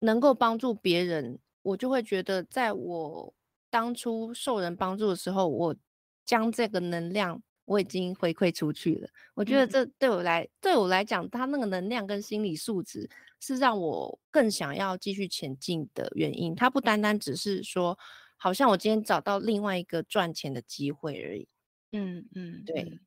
[0.00, 3.34] 能够帮助别人，我就会觉得，在我
[3.70, 5.76] 当初受人帮助的时候，我
[6.24, 9.08] 将这个能量我已经回馈出去了。
[9.34, 13.08] 我觉得这对我来，对我来讲，他那个能量跟心理素质
[13.40, 16.54] 是让我更想要继续前进的原因。
[16.54, 17.98] 它不单单只是说，
[18.38, 21.46] 好像我今天找到另外一个赚钱的机会而已。
[21.92, 23.00] 嗯嗯，对。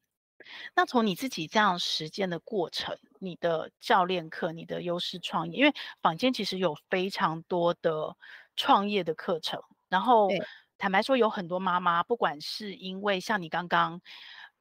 [0.75, 8.15] 那从你自己这样实践的过程，你的教练课，你的优势创业，因为坊间其实有非常多的
[8.55, 10.29] 创业的课程，然后
[10.79, 14.01] 坦白说，有很多妈妈，不管是因为像你刚刚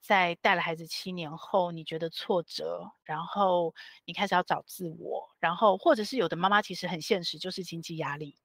[0.01, 8.37] 在带了孩子七年后，你觉得挫折，然后你开始要找自我，然后或者是有的妈妈其实很现实，就是经济压力，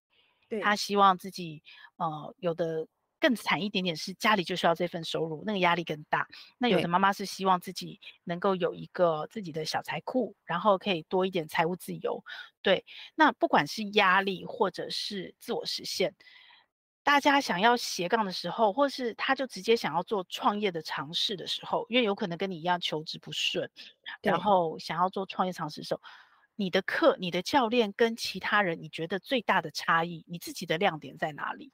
[0.49, 1.63] 对，她希望自己
[1.97, 2.87] 呃有的。
[3.17, 6.27] 更惨一点点是家里就需要这份收入，那个压力更大。
[6.59, 12.23] 那有的妈妈是希望自己能够有一个自己的小财库，然后可以多一点财务自由。
[12.61, 16.13] 对，那不管是压力或者是自我实现，
[17.05, 23.69] 大家想要斜杠的时候，或是他就直接想要做创业的尝试的时候，因为有可能跟你一样求职不顺，
[24.23, 26.01] 然后想要做创业尝试的时候，
[26.55, 31.71] 你的课、你的教练跟其他人，你觉得最大的差异，你自己的亮点在哪里？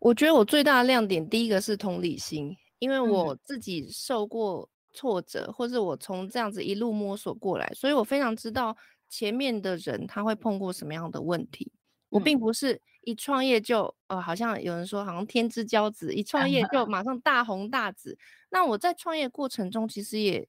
[0.00, 8.76] 我觉得我最大的亮点，第一个是同理心，因为我自己受过挫折，嗯、或是我从这样子一路摸索过来，所以我非常知道
[9.08, 11.72] 前面的人他会碰过什么样的问题。
[12.14, 18.16] 我并不是一创业就，呃，好像有人说好像天之骄子，一创业就 马上大红大紫。
[18.50, 20.48] 那我在创业过程中其实也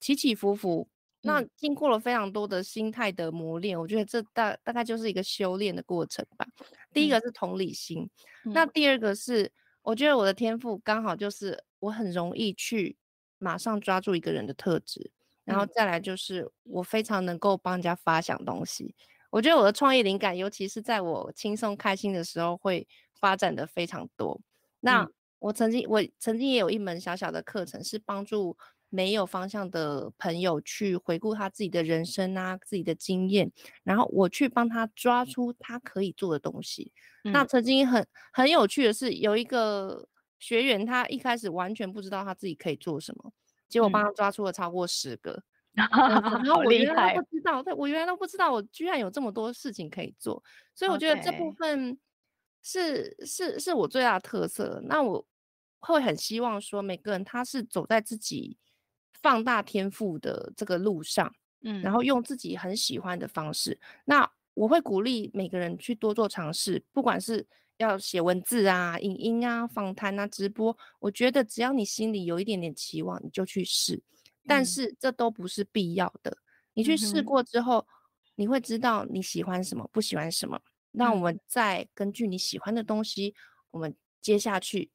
[0.00, 0.88] 起起伏伏。
[1.22, 6.46] 那经过了非常多的心态的磨练，我觉得这大大概就是一个修炼的过程吧。
[6.92, 8.10] 第一个是同理心，
[8.44, 9.50] 嗯、那第二个是
[9.82, 12.96] 我觉得我的天赋刚好就是我很容易去
[13.38, 15.10] 马上抓住一个人的特质，
[15.44, 18.94] 然后再来就是我非常能够帮人家发想东西。
[19.34, 22.86] 我觉得我的创业灵感，尤其是在我轻松开心的时候，会
[23.18, 24.40] 发展的非常多。
[24.78, 25.08] 那
[25.40, 28.56] 我曾经我曾经也有一门小小的课程，是帮助。
[28.90, 33.50] 没有方向的朋友去回顾他自己的人生啊，自己的经验，
[33.82, 36.92] 然后我去帮他抓出他可以做的东西。
[37.24, 43.32] 嗯、那曾经很很有趣的是，有一个学员，他一开始完全不知道他自己可以做什么，
[43.68, 45.32] 结果帮他抓出了超过十个。
[45.32, 45.42] 嗯、
[46.44, 50.42] 然后我原来都不知道，对，我原来都不知道，我居然有这么多事情可以做。
[50.74, 51.98] 所以我觉得这部分.
[52.66, 54.80] 是是，是我最大的特色。
[54.86, 55.22] 那我
[55.80, 58.56] 会很希望说，每个人他是走在自己
[59.20, 63.78] 放大天赋的这个路上，嗯，然后用自己很喜欢的方式。
[64.06, 74.02] 那我会鼓励每个人去多做尝试，不管是要写文字啊、影音啊、访谈啊、直播，我觉得只要你心里有一点点期望，你就去试。
[74.46, 76.36] 但是这都不是必要的。
[76.74, 77.86] 你去试过之后，嗯，
[78.36, 80.60] 你会知道你喜欢什么，不喜欢什么。
[80.92, 83.34] 那我们再根据你喜欢的东西，
[83.70, 84.90] 我们接下去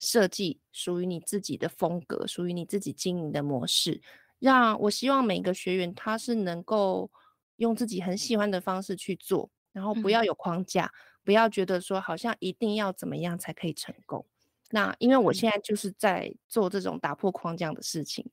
[0.00, 4.00] 设计属于你自己的风格，属于你自己经营的模式。
[4.38, 7.10] 让我希望每个学员他是能够。
[7.58, 14.26] 用自己很喜欢的方式去做，然后不要有框架，嗯、不要觉得说好像一定要怎么样才可以成功。
[14.70, 18.28] 那因为我现在就是在做这种打破框架的事情.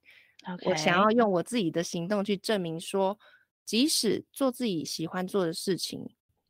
[0.63, 3.17] 我想要用我自己的行动去证明说，
[3.65, 6.09] 即使做自己喜欢做的事情，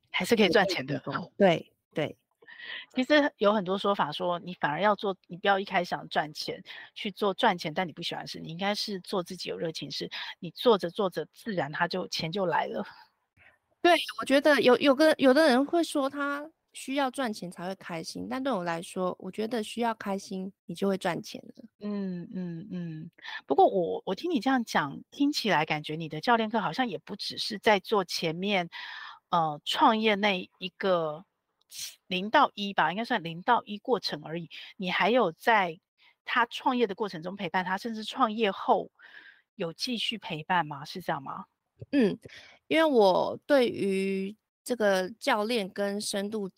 [0.09, 1.01] 还是可以赚钱的。
[1.37, 2.17] 对对。
[2.93, 12.85] 其实有很多说法说，你反而要做，你不要一开始想赚钱去做赚钱，但你不喜欢的事，你应该是做自己有热情事，你做着做着，自然他就钱就来了。
[13.81, 21.63] 对，我觉得有有个有的人会说他需要赚钱才会开心，但对我来说，我觉得需要开心，你就会赚钱了。
[21.79, 23.11] 嗯嗯嗯。
[23.45, 28.69] 不过我我听你这样讲，听起来感觉你的教练课好像也不只是在做前面
[29.29, 31.25] 呃创业那一个。
[32.07, 34.49] 零到一吧，应该算零到一过程而已。
[34.75, 35.79] 你还有在
[36.25, 38.91] 他创业的过程中陪伴他，甚至创业后
[39.55, 40.83] 有继续陪伴吗？
[40.83, 41.45] 是这样吗？
[41.93, 42.19] 嗯，
[42.67, 46.49] 因为我对于这个教练跟深度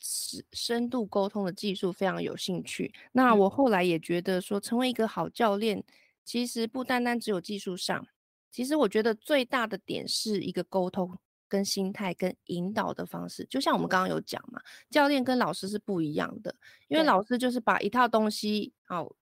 [0.51, 2.93] 深度沟通的技术非常有兴趣。
[3.11, 5.83] 那我后来也觉得说，成为一个好教练，
[6.23, 8.07] 其实不单单只有技术上，
[8.51, 11.17] 其实我觉得最大的点是一个沟通。
[11.49, 16.55] 跟心态跟引导的方式，就像我们刚刚有讲嘛，教练跟老师是不一样的，
[16.87, 19.13] 因为老师就是把一套东西好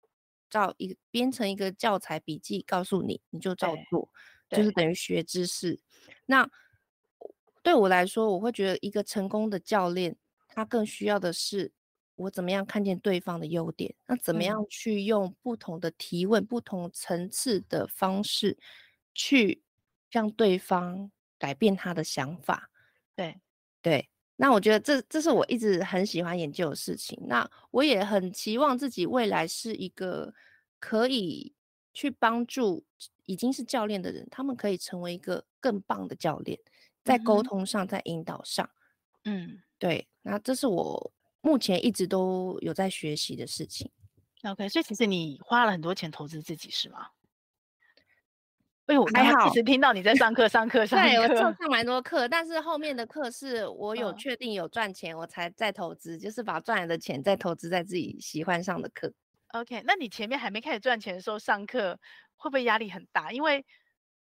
[0.50, 4.10] 照一个编成一个教材笔记告诉你，你就照做，
[4.50, 5.78] 就是等于学知识。
[6.26, 6.50] 那
[7.62, 10.16] 对我来说，我会觉得一个成功的教练，
[10.48, 11.72] 他更需要的是
[12.16, 18.58] 我怎么样看见对方的优点，那怎么样去用不同的提问、嗯、不同层次的方式
[19.14, 19.62] 去
[20.10, 21.12] 让对方。
[21.42, 22.70] 改变他的想法，
[23.16, 23.42] 对
[23.82, 27.20] 对，那我觉得这这是我一直很喜欢研究的事情。
[27.26, 30.32] 那我也很期望自己未来是一个
[30.80, 31.56] 可以
[31.96, 32.86] 去帮助
[33.26, 36.60] 已经是教练的人，他们可以成为一个更棒的教练，
[37.04, 38.70] 在沟通上，在引导上，
[39.26, 40.08] 嗯，对。
[40.24, 41.12] 那这是我
[41.42, 43.90] 目前一直都有在学习的事情。
[44.44, 47.08] OK，所以其实你花了很多钱投资自己，是吗？
[48.88, 51.08] 哎，我还好，一直听到你在上课，上课， 上课。
[51.08, 59.14] 对，我上上蛮多课，但是后面的课是我有确定有赚钱，我才再投资，就是把赚来的钱再投资在自己喜欢上的课。
[59.50, 62.00] OK，那你前面还没开始赚钱的时候上课，
[62.36, 63.32] 会不会压力很大？
[63.32, 63.66] 因为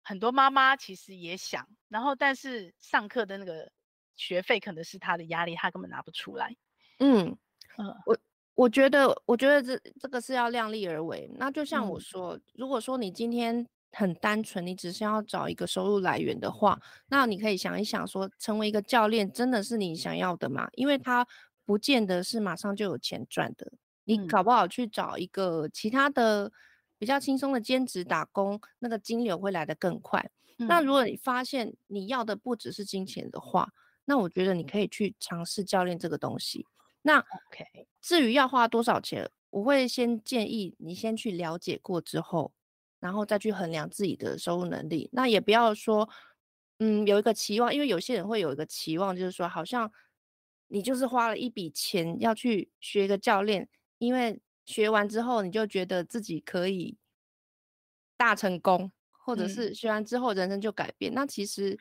[0.06, 3.68] 很多妈妈其实也想，然后但是上课的那个
[4.14, 6.54] 学费可能是她的压力，她根本拿不出来。
[7.00, 7.36] 嗯
[7.78, 8.16] 嗯，我
[8.54, 11.28] 我觉得，我觉得这这个是要量力而为。
[11.36, 13.66] 那就像我说，嗯，如果说你今天。
[13.92, 20.68] 很单纯，你只是要找一个收入来源的话，那你可以想一想说，说成为一个教练真的是你想要的吗？
[20.74, 21.26] 因为他
[21.64, 23.72] 不见得是马上就有钱赚的，
[24.04, 26.52] 你搞不好去找一个其他的
[26.98, 30.30] 比较轻松的兼职打工，那个金流会来得更快。
[30.58, 30.66] 嗯。
[30.66, 33.70] 那如果你发现你要的不只是金钱的话，
[34.04, 36.66] 那我觉得你可以去尝试教练这个东西。
[37.02, 42.52] 那 OK，至于要花多少钱，我会先建议你先去了解过之后。
[42.98, 46.08] 然后再去衡量自己的收入能力，那也不要说，
[46.78, 49.92] 嗯，有一个期望，因为有些人会有一个期望，就是说，好像
[50.68, 56.98] 你就是花了一笔钱要去学一个教练，因为学完之后你就觉得自己可以
[58.18, 61.10] 大成功，或者是学完之后人生就改变。
[61.12, 61.14] 嗯。
[61.14, 61.78] 那其实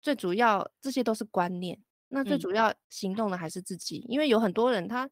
[0.00, 1.78] 最主要这些都是观念，
[2.08, 4.12] 那最主要行动的还是自己，嗯。
[4.12, 5.10] 因为有很多人他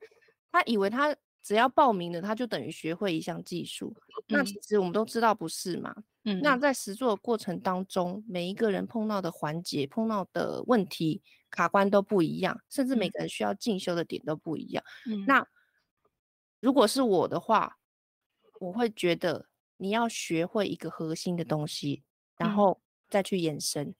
[0.51, 1.15] 他以为他。
[1.43, 3.95] 只要报名了，他就等于学会一项技术。
[4.27, 4.35] 嗯。
[4.35, 5.95] 那其实我们都知道不是嘛。
[6.25, 6.41] 嗯。
[6.43, 14.83] 那在实作的过程当中，每一个人碰到的环节、碰到的问题、卡关都不一样，甚至每个人需要进修的点都不一样。
[15.09, 15.25] 嗯。
[15.25, 15.47] 那
[16.61, 17.79] 如果是我的话，
[18.59, 19.47] 我会觉得
[19.77, 22.03] 你要学会一个核心的东西，
[22.37, 23.95] 然后再去延伸。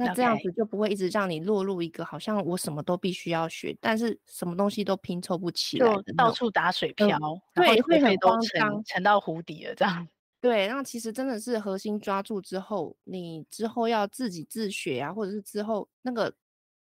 [0.00, 10.08] 嗯、那这样子就不会一直让你落入一个好像我什么都必须要学，但是什么东西都拼凑不起来，就到处打水漂，嗯、对，会很慌张，沉到湖底了这样。
[10.40, 16.32] 对，那其实真的是核心抓住之后，你之后要自己自学啊，或者是之后那个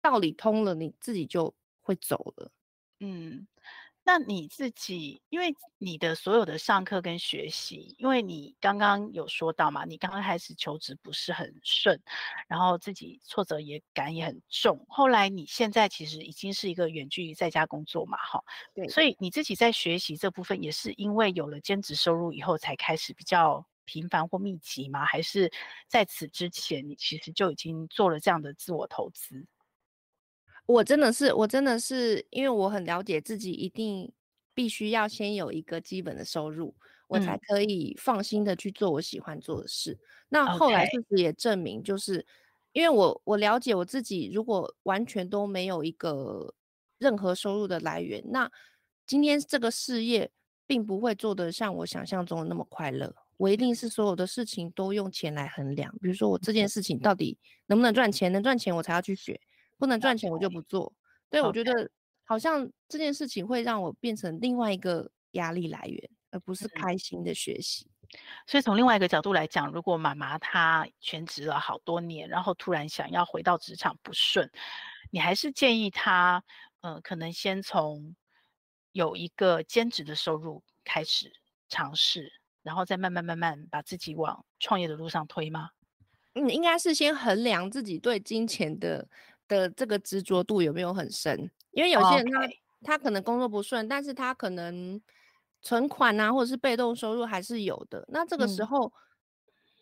[0.02, 2.52] 道理通了，你自己就会走了。
[3.00, 3.48] 嗯。
[4.08, 12.00] 那你自己，因为你的所有的上课跟学习，因为你刚刚有说到嘛，你刚刚开始求职不是很顺，
[12.48, 18.44] 然后自己挫折也感也很重，后来你现在其实已经是一个远距离在家工作嘛，哈，
[18.76, 25.04] 对，所以你自己在学习这部分也是因为有了兼职收入以后才开始比较频繁或密集吗？
[25.04, 25.52] 还是
[25.88, 29.48] 在此之前你其实就已经做了这样的自我投资？
[30.66, 34.12] 我真的是，我真的是，因为我很了解自己，一定
[34.54, 36.74] 必须要先有一个基本的收入，
[37.08, 39.92] 我才可以放心的去做我喜欢做的事。
[39.92, 40.00] 嗯、
[40.30, 42.26] 那后来事实也证明，就是、
[42.74, 46.54] 因为我我了解我自己，如果完全都没有一个
[46.98, 48.52] 任何收入的来源，那
[49.06, 50.32] 今天这个事业
[50.66, 53.16] 并不会做得像我想象中的那么快乐。
[53.38, 57.38] 我一定是所有的事情都用钱来衡量，比如说我这件事情到底
[57.68, 59.40] 能不能赚钱，能赚钱我才要去学。
[59.78, 60.94] 不能赚钱，我就不做。
[61.30, 61.46] 对，Okay.
[61.48, 61.90] 我觉得
[62.24, 67.86] 好像这件事情会让我变成另外一个压力来源，而不是开心的学习。
[67.86, 67.92] 嗯。
[68.48, 74.50] 所以从另外一个角度来讲，如果妈妈她全职了好多年，然后突然想要回到职场不顺，
[75.12, 76.44] 你还是建议她，
[76.82, 78.16] 呃，可能先从
[78.92, 81.34] 有一个兼职的收入开始
[81.68, 85.72] 尝试，然后再慢慢慢慢把自己往创业的路上推吗？
[86.36, 89.08] 嗯，应该是先衡量自己对金钱的。
[89.48, 91.50] 的这个执着度有没有很深？
[91.72, 92.58] 因为有些人他、Okay.
[92.84, 95.02] 他可能工作不顺，但是他可能
[95.62, 98.06] 存款啊，或者是被动收入还是有的。
[98.10, 98.92] 那这个时候，嗯、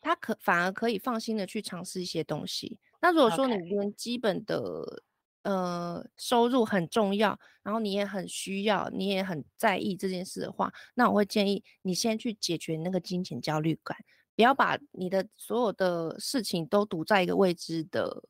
[0.02, 2.80] 他可反而可以放心的去尝试一些东西。
[3.02, 5.00] 那如果说你连基本的、Okay.
[5.44, 13.98] 呃收入很重要，然后你也很需要，你也很在意这件事的话，那我会建议你先去解决那个金钱焦虑感，
[14.38, 18.24] 不要把你的所有的事情都堵在一个未知的。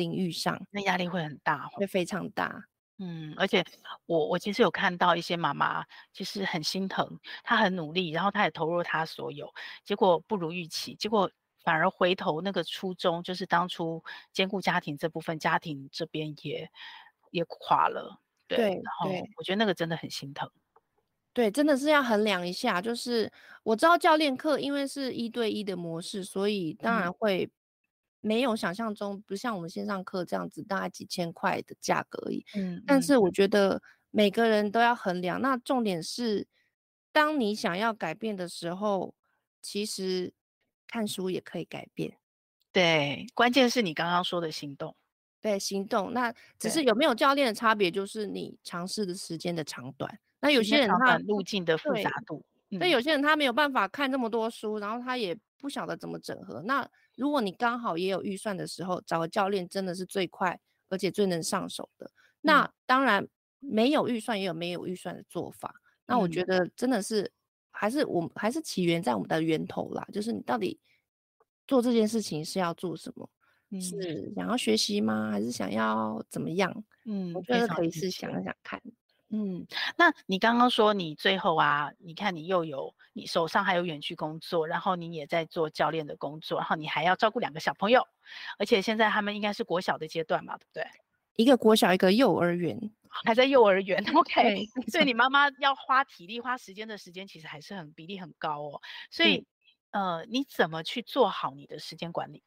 [0.00, 2.64] 领域上，那压力会很大，会非常大。
[3.02, 3.64] 嗯，而且
[4.06, 9.52] 我我其实有看到一些妈妈，其实很心疼，她很努力，然后她也投入她所有，
[9.84, 11.30] 结果不如预期，结果
[11.64, 16.68] 反而回头那个初衷，就是当初兼顾家庭这部分，家庭这边也
[17.30, 18.20] 也垮了。
[18.46, 20.50] 对，对，然后我觉得那个真的很心疼。
[21.32, 22.82] 对，真的是要衡量一下。
[22.82, 23.30] 就是
[23.62, 27.50] 我知道教练课因为是一对一的模式，所以当然会、嗯。
[28.20, 32.44] 没有想象中，不像我们线上课这样子，大概几千块的价格而已。
[32.54, 35.40] 嗯，但是我觉得每个人都要衡量。
[35.40, 36.46] 那重点是，
[37.12, 39.14] 当你想要改变的时候，
[39.62, 40.32] 其实
[40.86, 42.18] 看书也可以改变。
[42.72, 44.94] 对，关键是你刚刚说的行动。
[45.40, 46.12] 对，行动。
[46.12, 50.18] 那只是有没有教练的差别，就是你尝试的时间的长短。
[50.38, 56.62] 那有些人他路径的复杂度，那、嗯、有些人他没有办法看这么多书，然后他也不晓得怎么整合。
[56.62, 56.88] 那
[57.20, 60.58] 如果你刚好也有预算的时候，找个教练真的是最快，
[60.88, 62.10] 而且最能上手的。
[62.40, 65.74] 那当然没有预算也有没有预算的做法。
[65.76, 67.30] 嗯、那我觉得真的是
[67.70, 70.80] 还是我们还是起源在我们的源头啦，就是你到底
[71.68, 73.28] 做这件事情是要做什么？
[73.68, 75.30] 嗯、是想要学习吗？
[75.30, 76.72] 还是想要怎么样？
[77.04, 78.80] 嗯，我觉得可以是想想看。
[79.32, 79.64] 嗯，
[79.96, 88.06] 那你刚刚说你最后啊，你看你又有你手上还有远距工作，然后你也在做教练的工作，然后你还要照顾两个小朋友，
[88.58, 90.84] 而且现在他们应该是国小的阶段嘛，对不对？
[91.36, 92.76] 一个国小，一个幼儿园，
[93.24, 94.04] 还在幼儿园。
[94.14, 98.80] OK，所以你妈妈要花体力、花时间的时间其实还是很比例很高哦。
[99.10, 99.46] 所以，
[99.92, 102.42] 嗯、呃，你怎么去做好你的时间管理？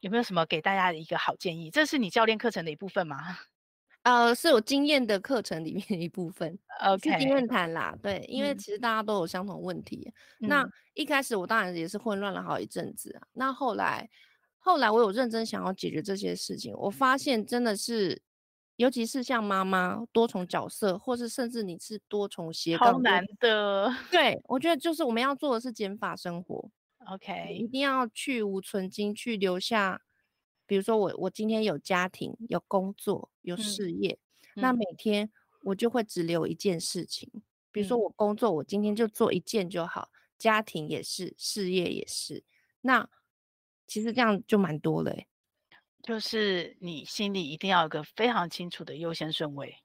[0.00, 1.70] 有没有什么给大家的一个好建议？
[1.70, 3.38] 这是你教练课程的一部分吗？
[4.06, 10.12] 呃，是有经验的课程里面的一部分，OK，是经验谈啦，对，因为其实大家都有相同问题。
[10.40, 13.26] 嗯、那一开始我当然也是混乱了好一阵子啊。
[13.32, 14.08] 那后来，
[14.60, 18.22] 后来我有认真想要解决这些事情，我发现真的是，
[18.76, 23.92] 尤其是像妈妈多重角色，或是甚至你是多重斜杠，好难的。
[24.12, 26.70] 对，我觉得就是我们要做的是减法生活
[27.10, 30.00] ，OK，一定要去无存金，去留下。
[30.66, 34.18] 比如说我我今天有家庭有工作有事业，
[34.56, 35.30] 嗯、那每天
[35.62, 37.30] 我就会只留一件事情。
[37.34, 37.42] 嗯、
[37.72, 42.42] 比如说我工作，我今天就做一件就好，家庭也是，事业也是。
[42.80, 43.08] 那
[43.86, 45.16] 其实这样就蛮多了，
[46.02, 49.76] 就是你心里一定要有个非常清楚的优先顺位。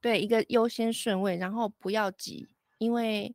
[0.00, 2.46] 对，一个优先顺位，然后不要急，
[2.78, 3.34] 因为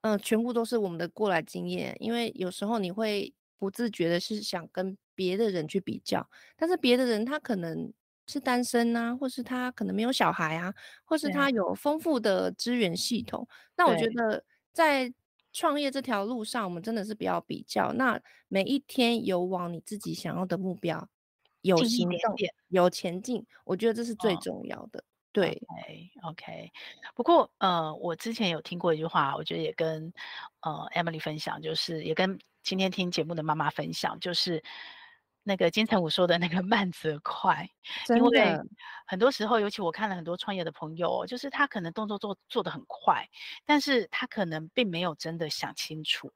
[0.00, 1.96] 嗯，全部都是我们的过来经验。
[2.00, 7.92] 因为有时候你会不自觉的是想跟别的人去比较，但是别的人他可能
[8.28, 10.72] 是单身啊，或是他可能没有小孩啊，
[11.04, 13.48] 或是他有丰富的资源系统。
[13.76, 15.12] 那我觉得在
[15.52, 17.92] 创业这条路上，我们真的是不要比较。
[17.92, 21.08] 那每一天有往你自己想要的目标
[21.62, 22.36] 有行动，
[22.68, 24.98] 有前进，我觉得这是最重要的。
[24.98, 26.72] 哦、对，OK OK。
[27.14, 30.12] 不过呃，我之前有听过一句话，我觉得也跟
[30.62, 34.62] 呃 Emily 分享，就是也跟今天听节目的妈妈分享，就是。
[35.48, 37.70] 那个金城武说的那个慢则快，
[38.08, 38.58] 因为
[39.06, 43.24] 很多时候，尤其我看了很多创业的朋友，就是他可能动作做做得很快，
[43.64, 46.32] 但是他可能并没有真的想清楚，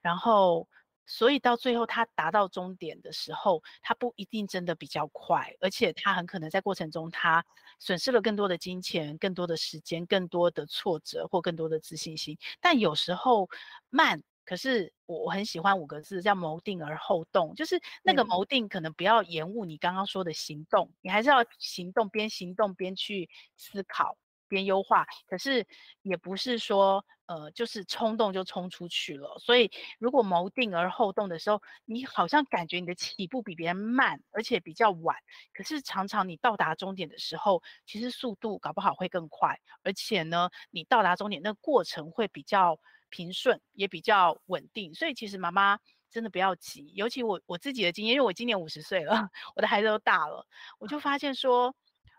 [0.00, 0.68] 然后
[1.06, 7.44] 所以到最后他达到终点的时候，他不一定真的比较快，而且他很可能在过程中他
[7.80, 13.48] 损失了更多的金钱、更多的时间、更多的挫折或更多的自信心，但有时候
[13.90, 14.22] 慢。
[14.44, 24.16] 可是我我很喜欢五个字，叫谋定而后动，就是那个谋定可能不要延误你刚刚说的行动，嗯、你还是要行动，边行动边去思考，
[24.48, 25.06] 边优化。
[25.26, 25.66] 可是
[26.02, 29.38] 也不是说呃就是冲动就冲出去了。
[29.38, 29.70] 所以
[30.00, 35.16] 如果谋定而后动的时候，你好像感觉你的起步比别人慢，而且比较晚。
[35.54, 42.78] 可是常常你到达终点的时候，其实速度搞不好会更快，而且呢，你到达终点那个过程会比较。
[43.12, 45.78] 平顺也比较稳定，所以其实妈妈
[46.10, 46.90] 真的不要急。
[46.96, 50.46] 尤其我我自己的经验，因为我今年五十岁了，我的孩子都大了，
[50.78, 51.76] 我就发现说，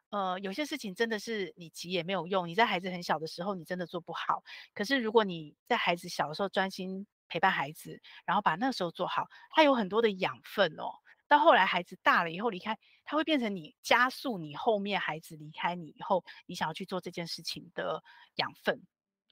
[0.09, 2.47] 呃，有些事情真的是你急也没有用。
[2.47, 4.43] 你在孩子很小的时候，你真的做不好。
[4.73, 10.93] 可是如果你在孩子小的时候专心陪伴孩子，然后把那时候做好，他有很多的养分哦。
[11.27, 18.03] 到后来孩子大了以后离开，他会变成你加速你后面孩子离开你以后，你想要去做这件事情的
[18.35, 18.79] 养分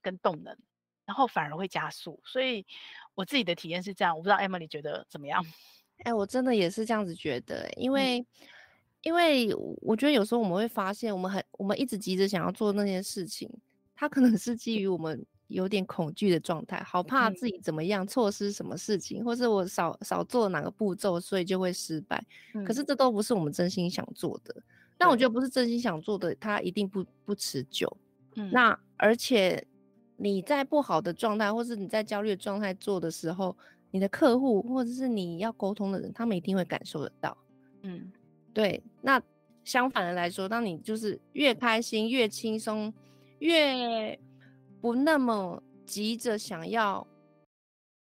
[0.01, 0.57] 跟动能。
[1.11, 2.65] 然后反而会加速，所以
[3.15, 5.45] 我自己的体验是这样，我不知道 Emily 觉得怎么样？
[6.05, 8.25] 哎，我真的也是这样子觉得，因为、嗯、
[9.01, 13.51] 因为我觉得有时候我们会发现，我们很我们一直急着想要做那件事情，
[13.93, 22.23] 它可能是基于我们有点恐惧的状态，好怕自己怎么样错失什么事情，嗯、或是我少少做哪个步骤，所以就会失败。
[22.53, 24.55] 嗯、可是这都不是我们真心想做的。
[24.97, 27.91] 但我觉得不是真心想做的，它一定不不持久。
[28.37, 29.67] 嗯，那而且。
[30.23, 33.57] 你在不好的状态，或是你在焦虑的状态做的时候，
[33.89, 37.35] 你的客户或者是你要沟通的人，他们一定会感受得到。
[37.81, 38.11] 嗯，
[38.53, 38.79] 对。
[39.01, 39.19] 那
[39.63, 42.93] 相反的来说，当你就是越开心、越轻松、
[43.39, 44.15] 越
[44.79, 47.05] 不那么急着想要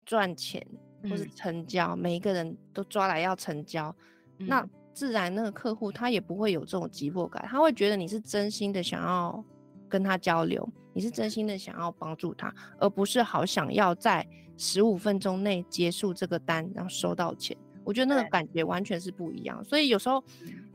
[0.05, 0.65] 赚钱
[1.03, 3.95] 或是成交，嗯、每一个人都抓来要成交，
[4.39, 9.41] 嗯、那自然那个客户他也不会有这种急迫感，他会觉得你是真心的想要
[9.89, 10.67] 跟他交流。
[10.93, 14.27] 你是真心的想要帮助他，而不是好想要在
[14.57, 17.55] 十五分钟内结束这个单，然后收到钱。
[17.85, 19.63] 我觉得那个感觉完全是不一样。
[19.63, 20.21] 对所以有时候，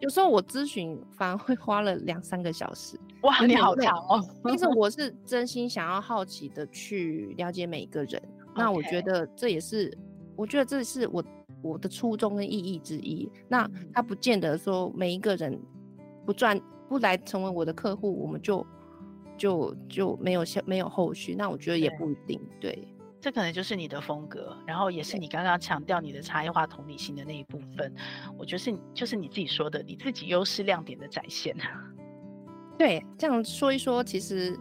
[0.01, 2.99] 有时候我咨询反而会花了两三个小时。
[3.23, 4.25] 哇，你好长哦！
[4.43, 8.23] 但是我是真心想要好奇的去了解每一个人。
[8.57, 9.97] 那我觉得这也是，
[10.37, 11.23] 我觉得这是我
[11.61, 13.31] 我的初衷跟意义之一。
[13.49, 15.61] 那他不见得说每一个人
[16.25, 16.59] 不赚
[16.89, 18.65] 不来成为我的客户，我们就。
[19.37, 22.41] 就就没有没有后续，那我觉得也不一定。
[22.61, 22.89] 对，对
[23.20, 27.95] 这可能就是你的风格，然后也是你刚刚强调你的差异化同理心的那一部分。
[28.39, 31.57] 我觉得是就是你自己说的，你自己优势亮点的展现。
[32.76, 34.59] 对，这样说一说，其实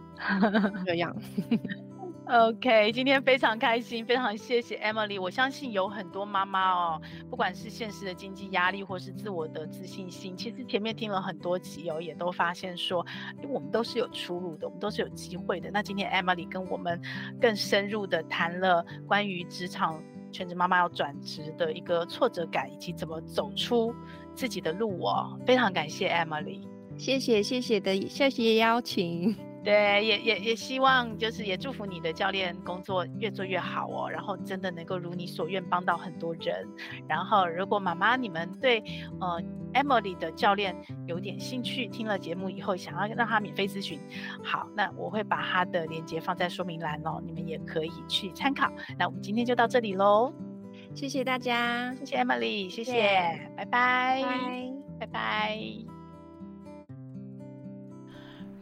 [0.86, 1.14] 这样。
[2.26, 5.20] OK，今天非常开心，非常谢谢 Emily。
[5.20, 13.04] 我相信有很多妈妈哦，不管是现实的经济压力，或是自我的自信心，其实前面听了很多集哦，也都发现说，
[13.42, 15.70] 因为我们都是有出路的，我们都是有机会的。
[15.70, 16.98] 那今天 Emily 跟我们
[17.38, 20.02] 更深入的谈了关于职场
[20.32, 23.94] 全职妈妈要转职的一个挫折感，以及怎么走出
[24.34, 25.38] 自己的路哦。
[25.44, 26.62] 非常感谢 Emily，
[26.96, 29.53] 谢谢谢谢的谢谢邀请。
[29.64, 36.68] 对，也也也希望就是也祝福你的教练工作越做越好哦，然后真的能够如你所愿帮到很多人。
[37.08, 38.84] 然后如果妈妈你们对
[39.20, 39.40] 呃
[39.72, 43.98] Emily 的教练有点兴趣，听了节目以后想要让他免费咨询，
[44.42, 48.70] 好，那我会把他的链接放在说明栏哦，你们也可以去参考。
[48.98, 50.30] 那我们今天就到这里喽，
[50.94, 54.22] 谢谢大家，谢谢 Emily，谢谢，拜拜。
[55.00, 55.93] 拜拜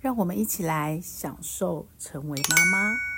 [0.00, 3.09] 让我们一起来享受成为妈妈。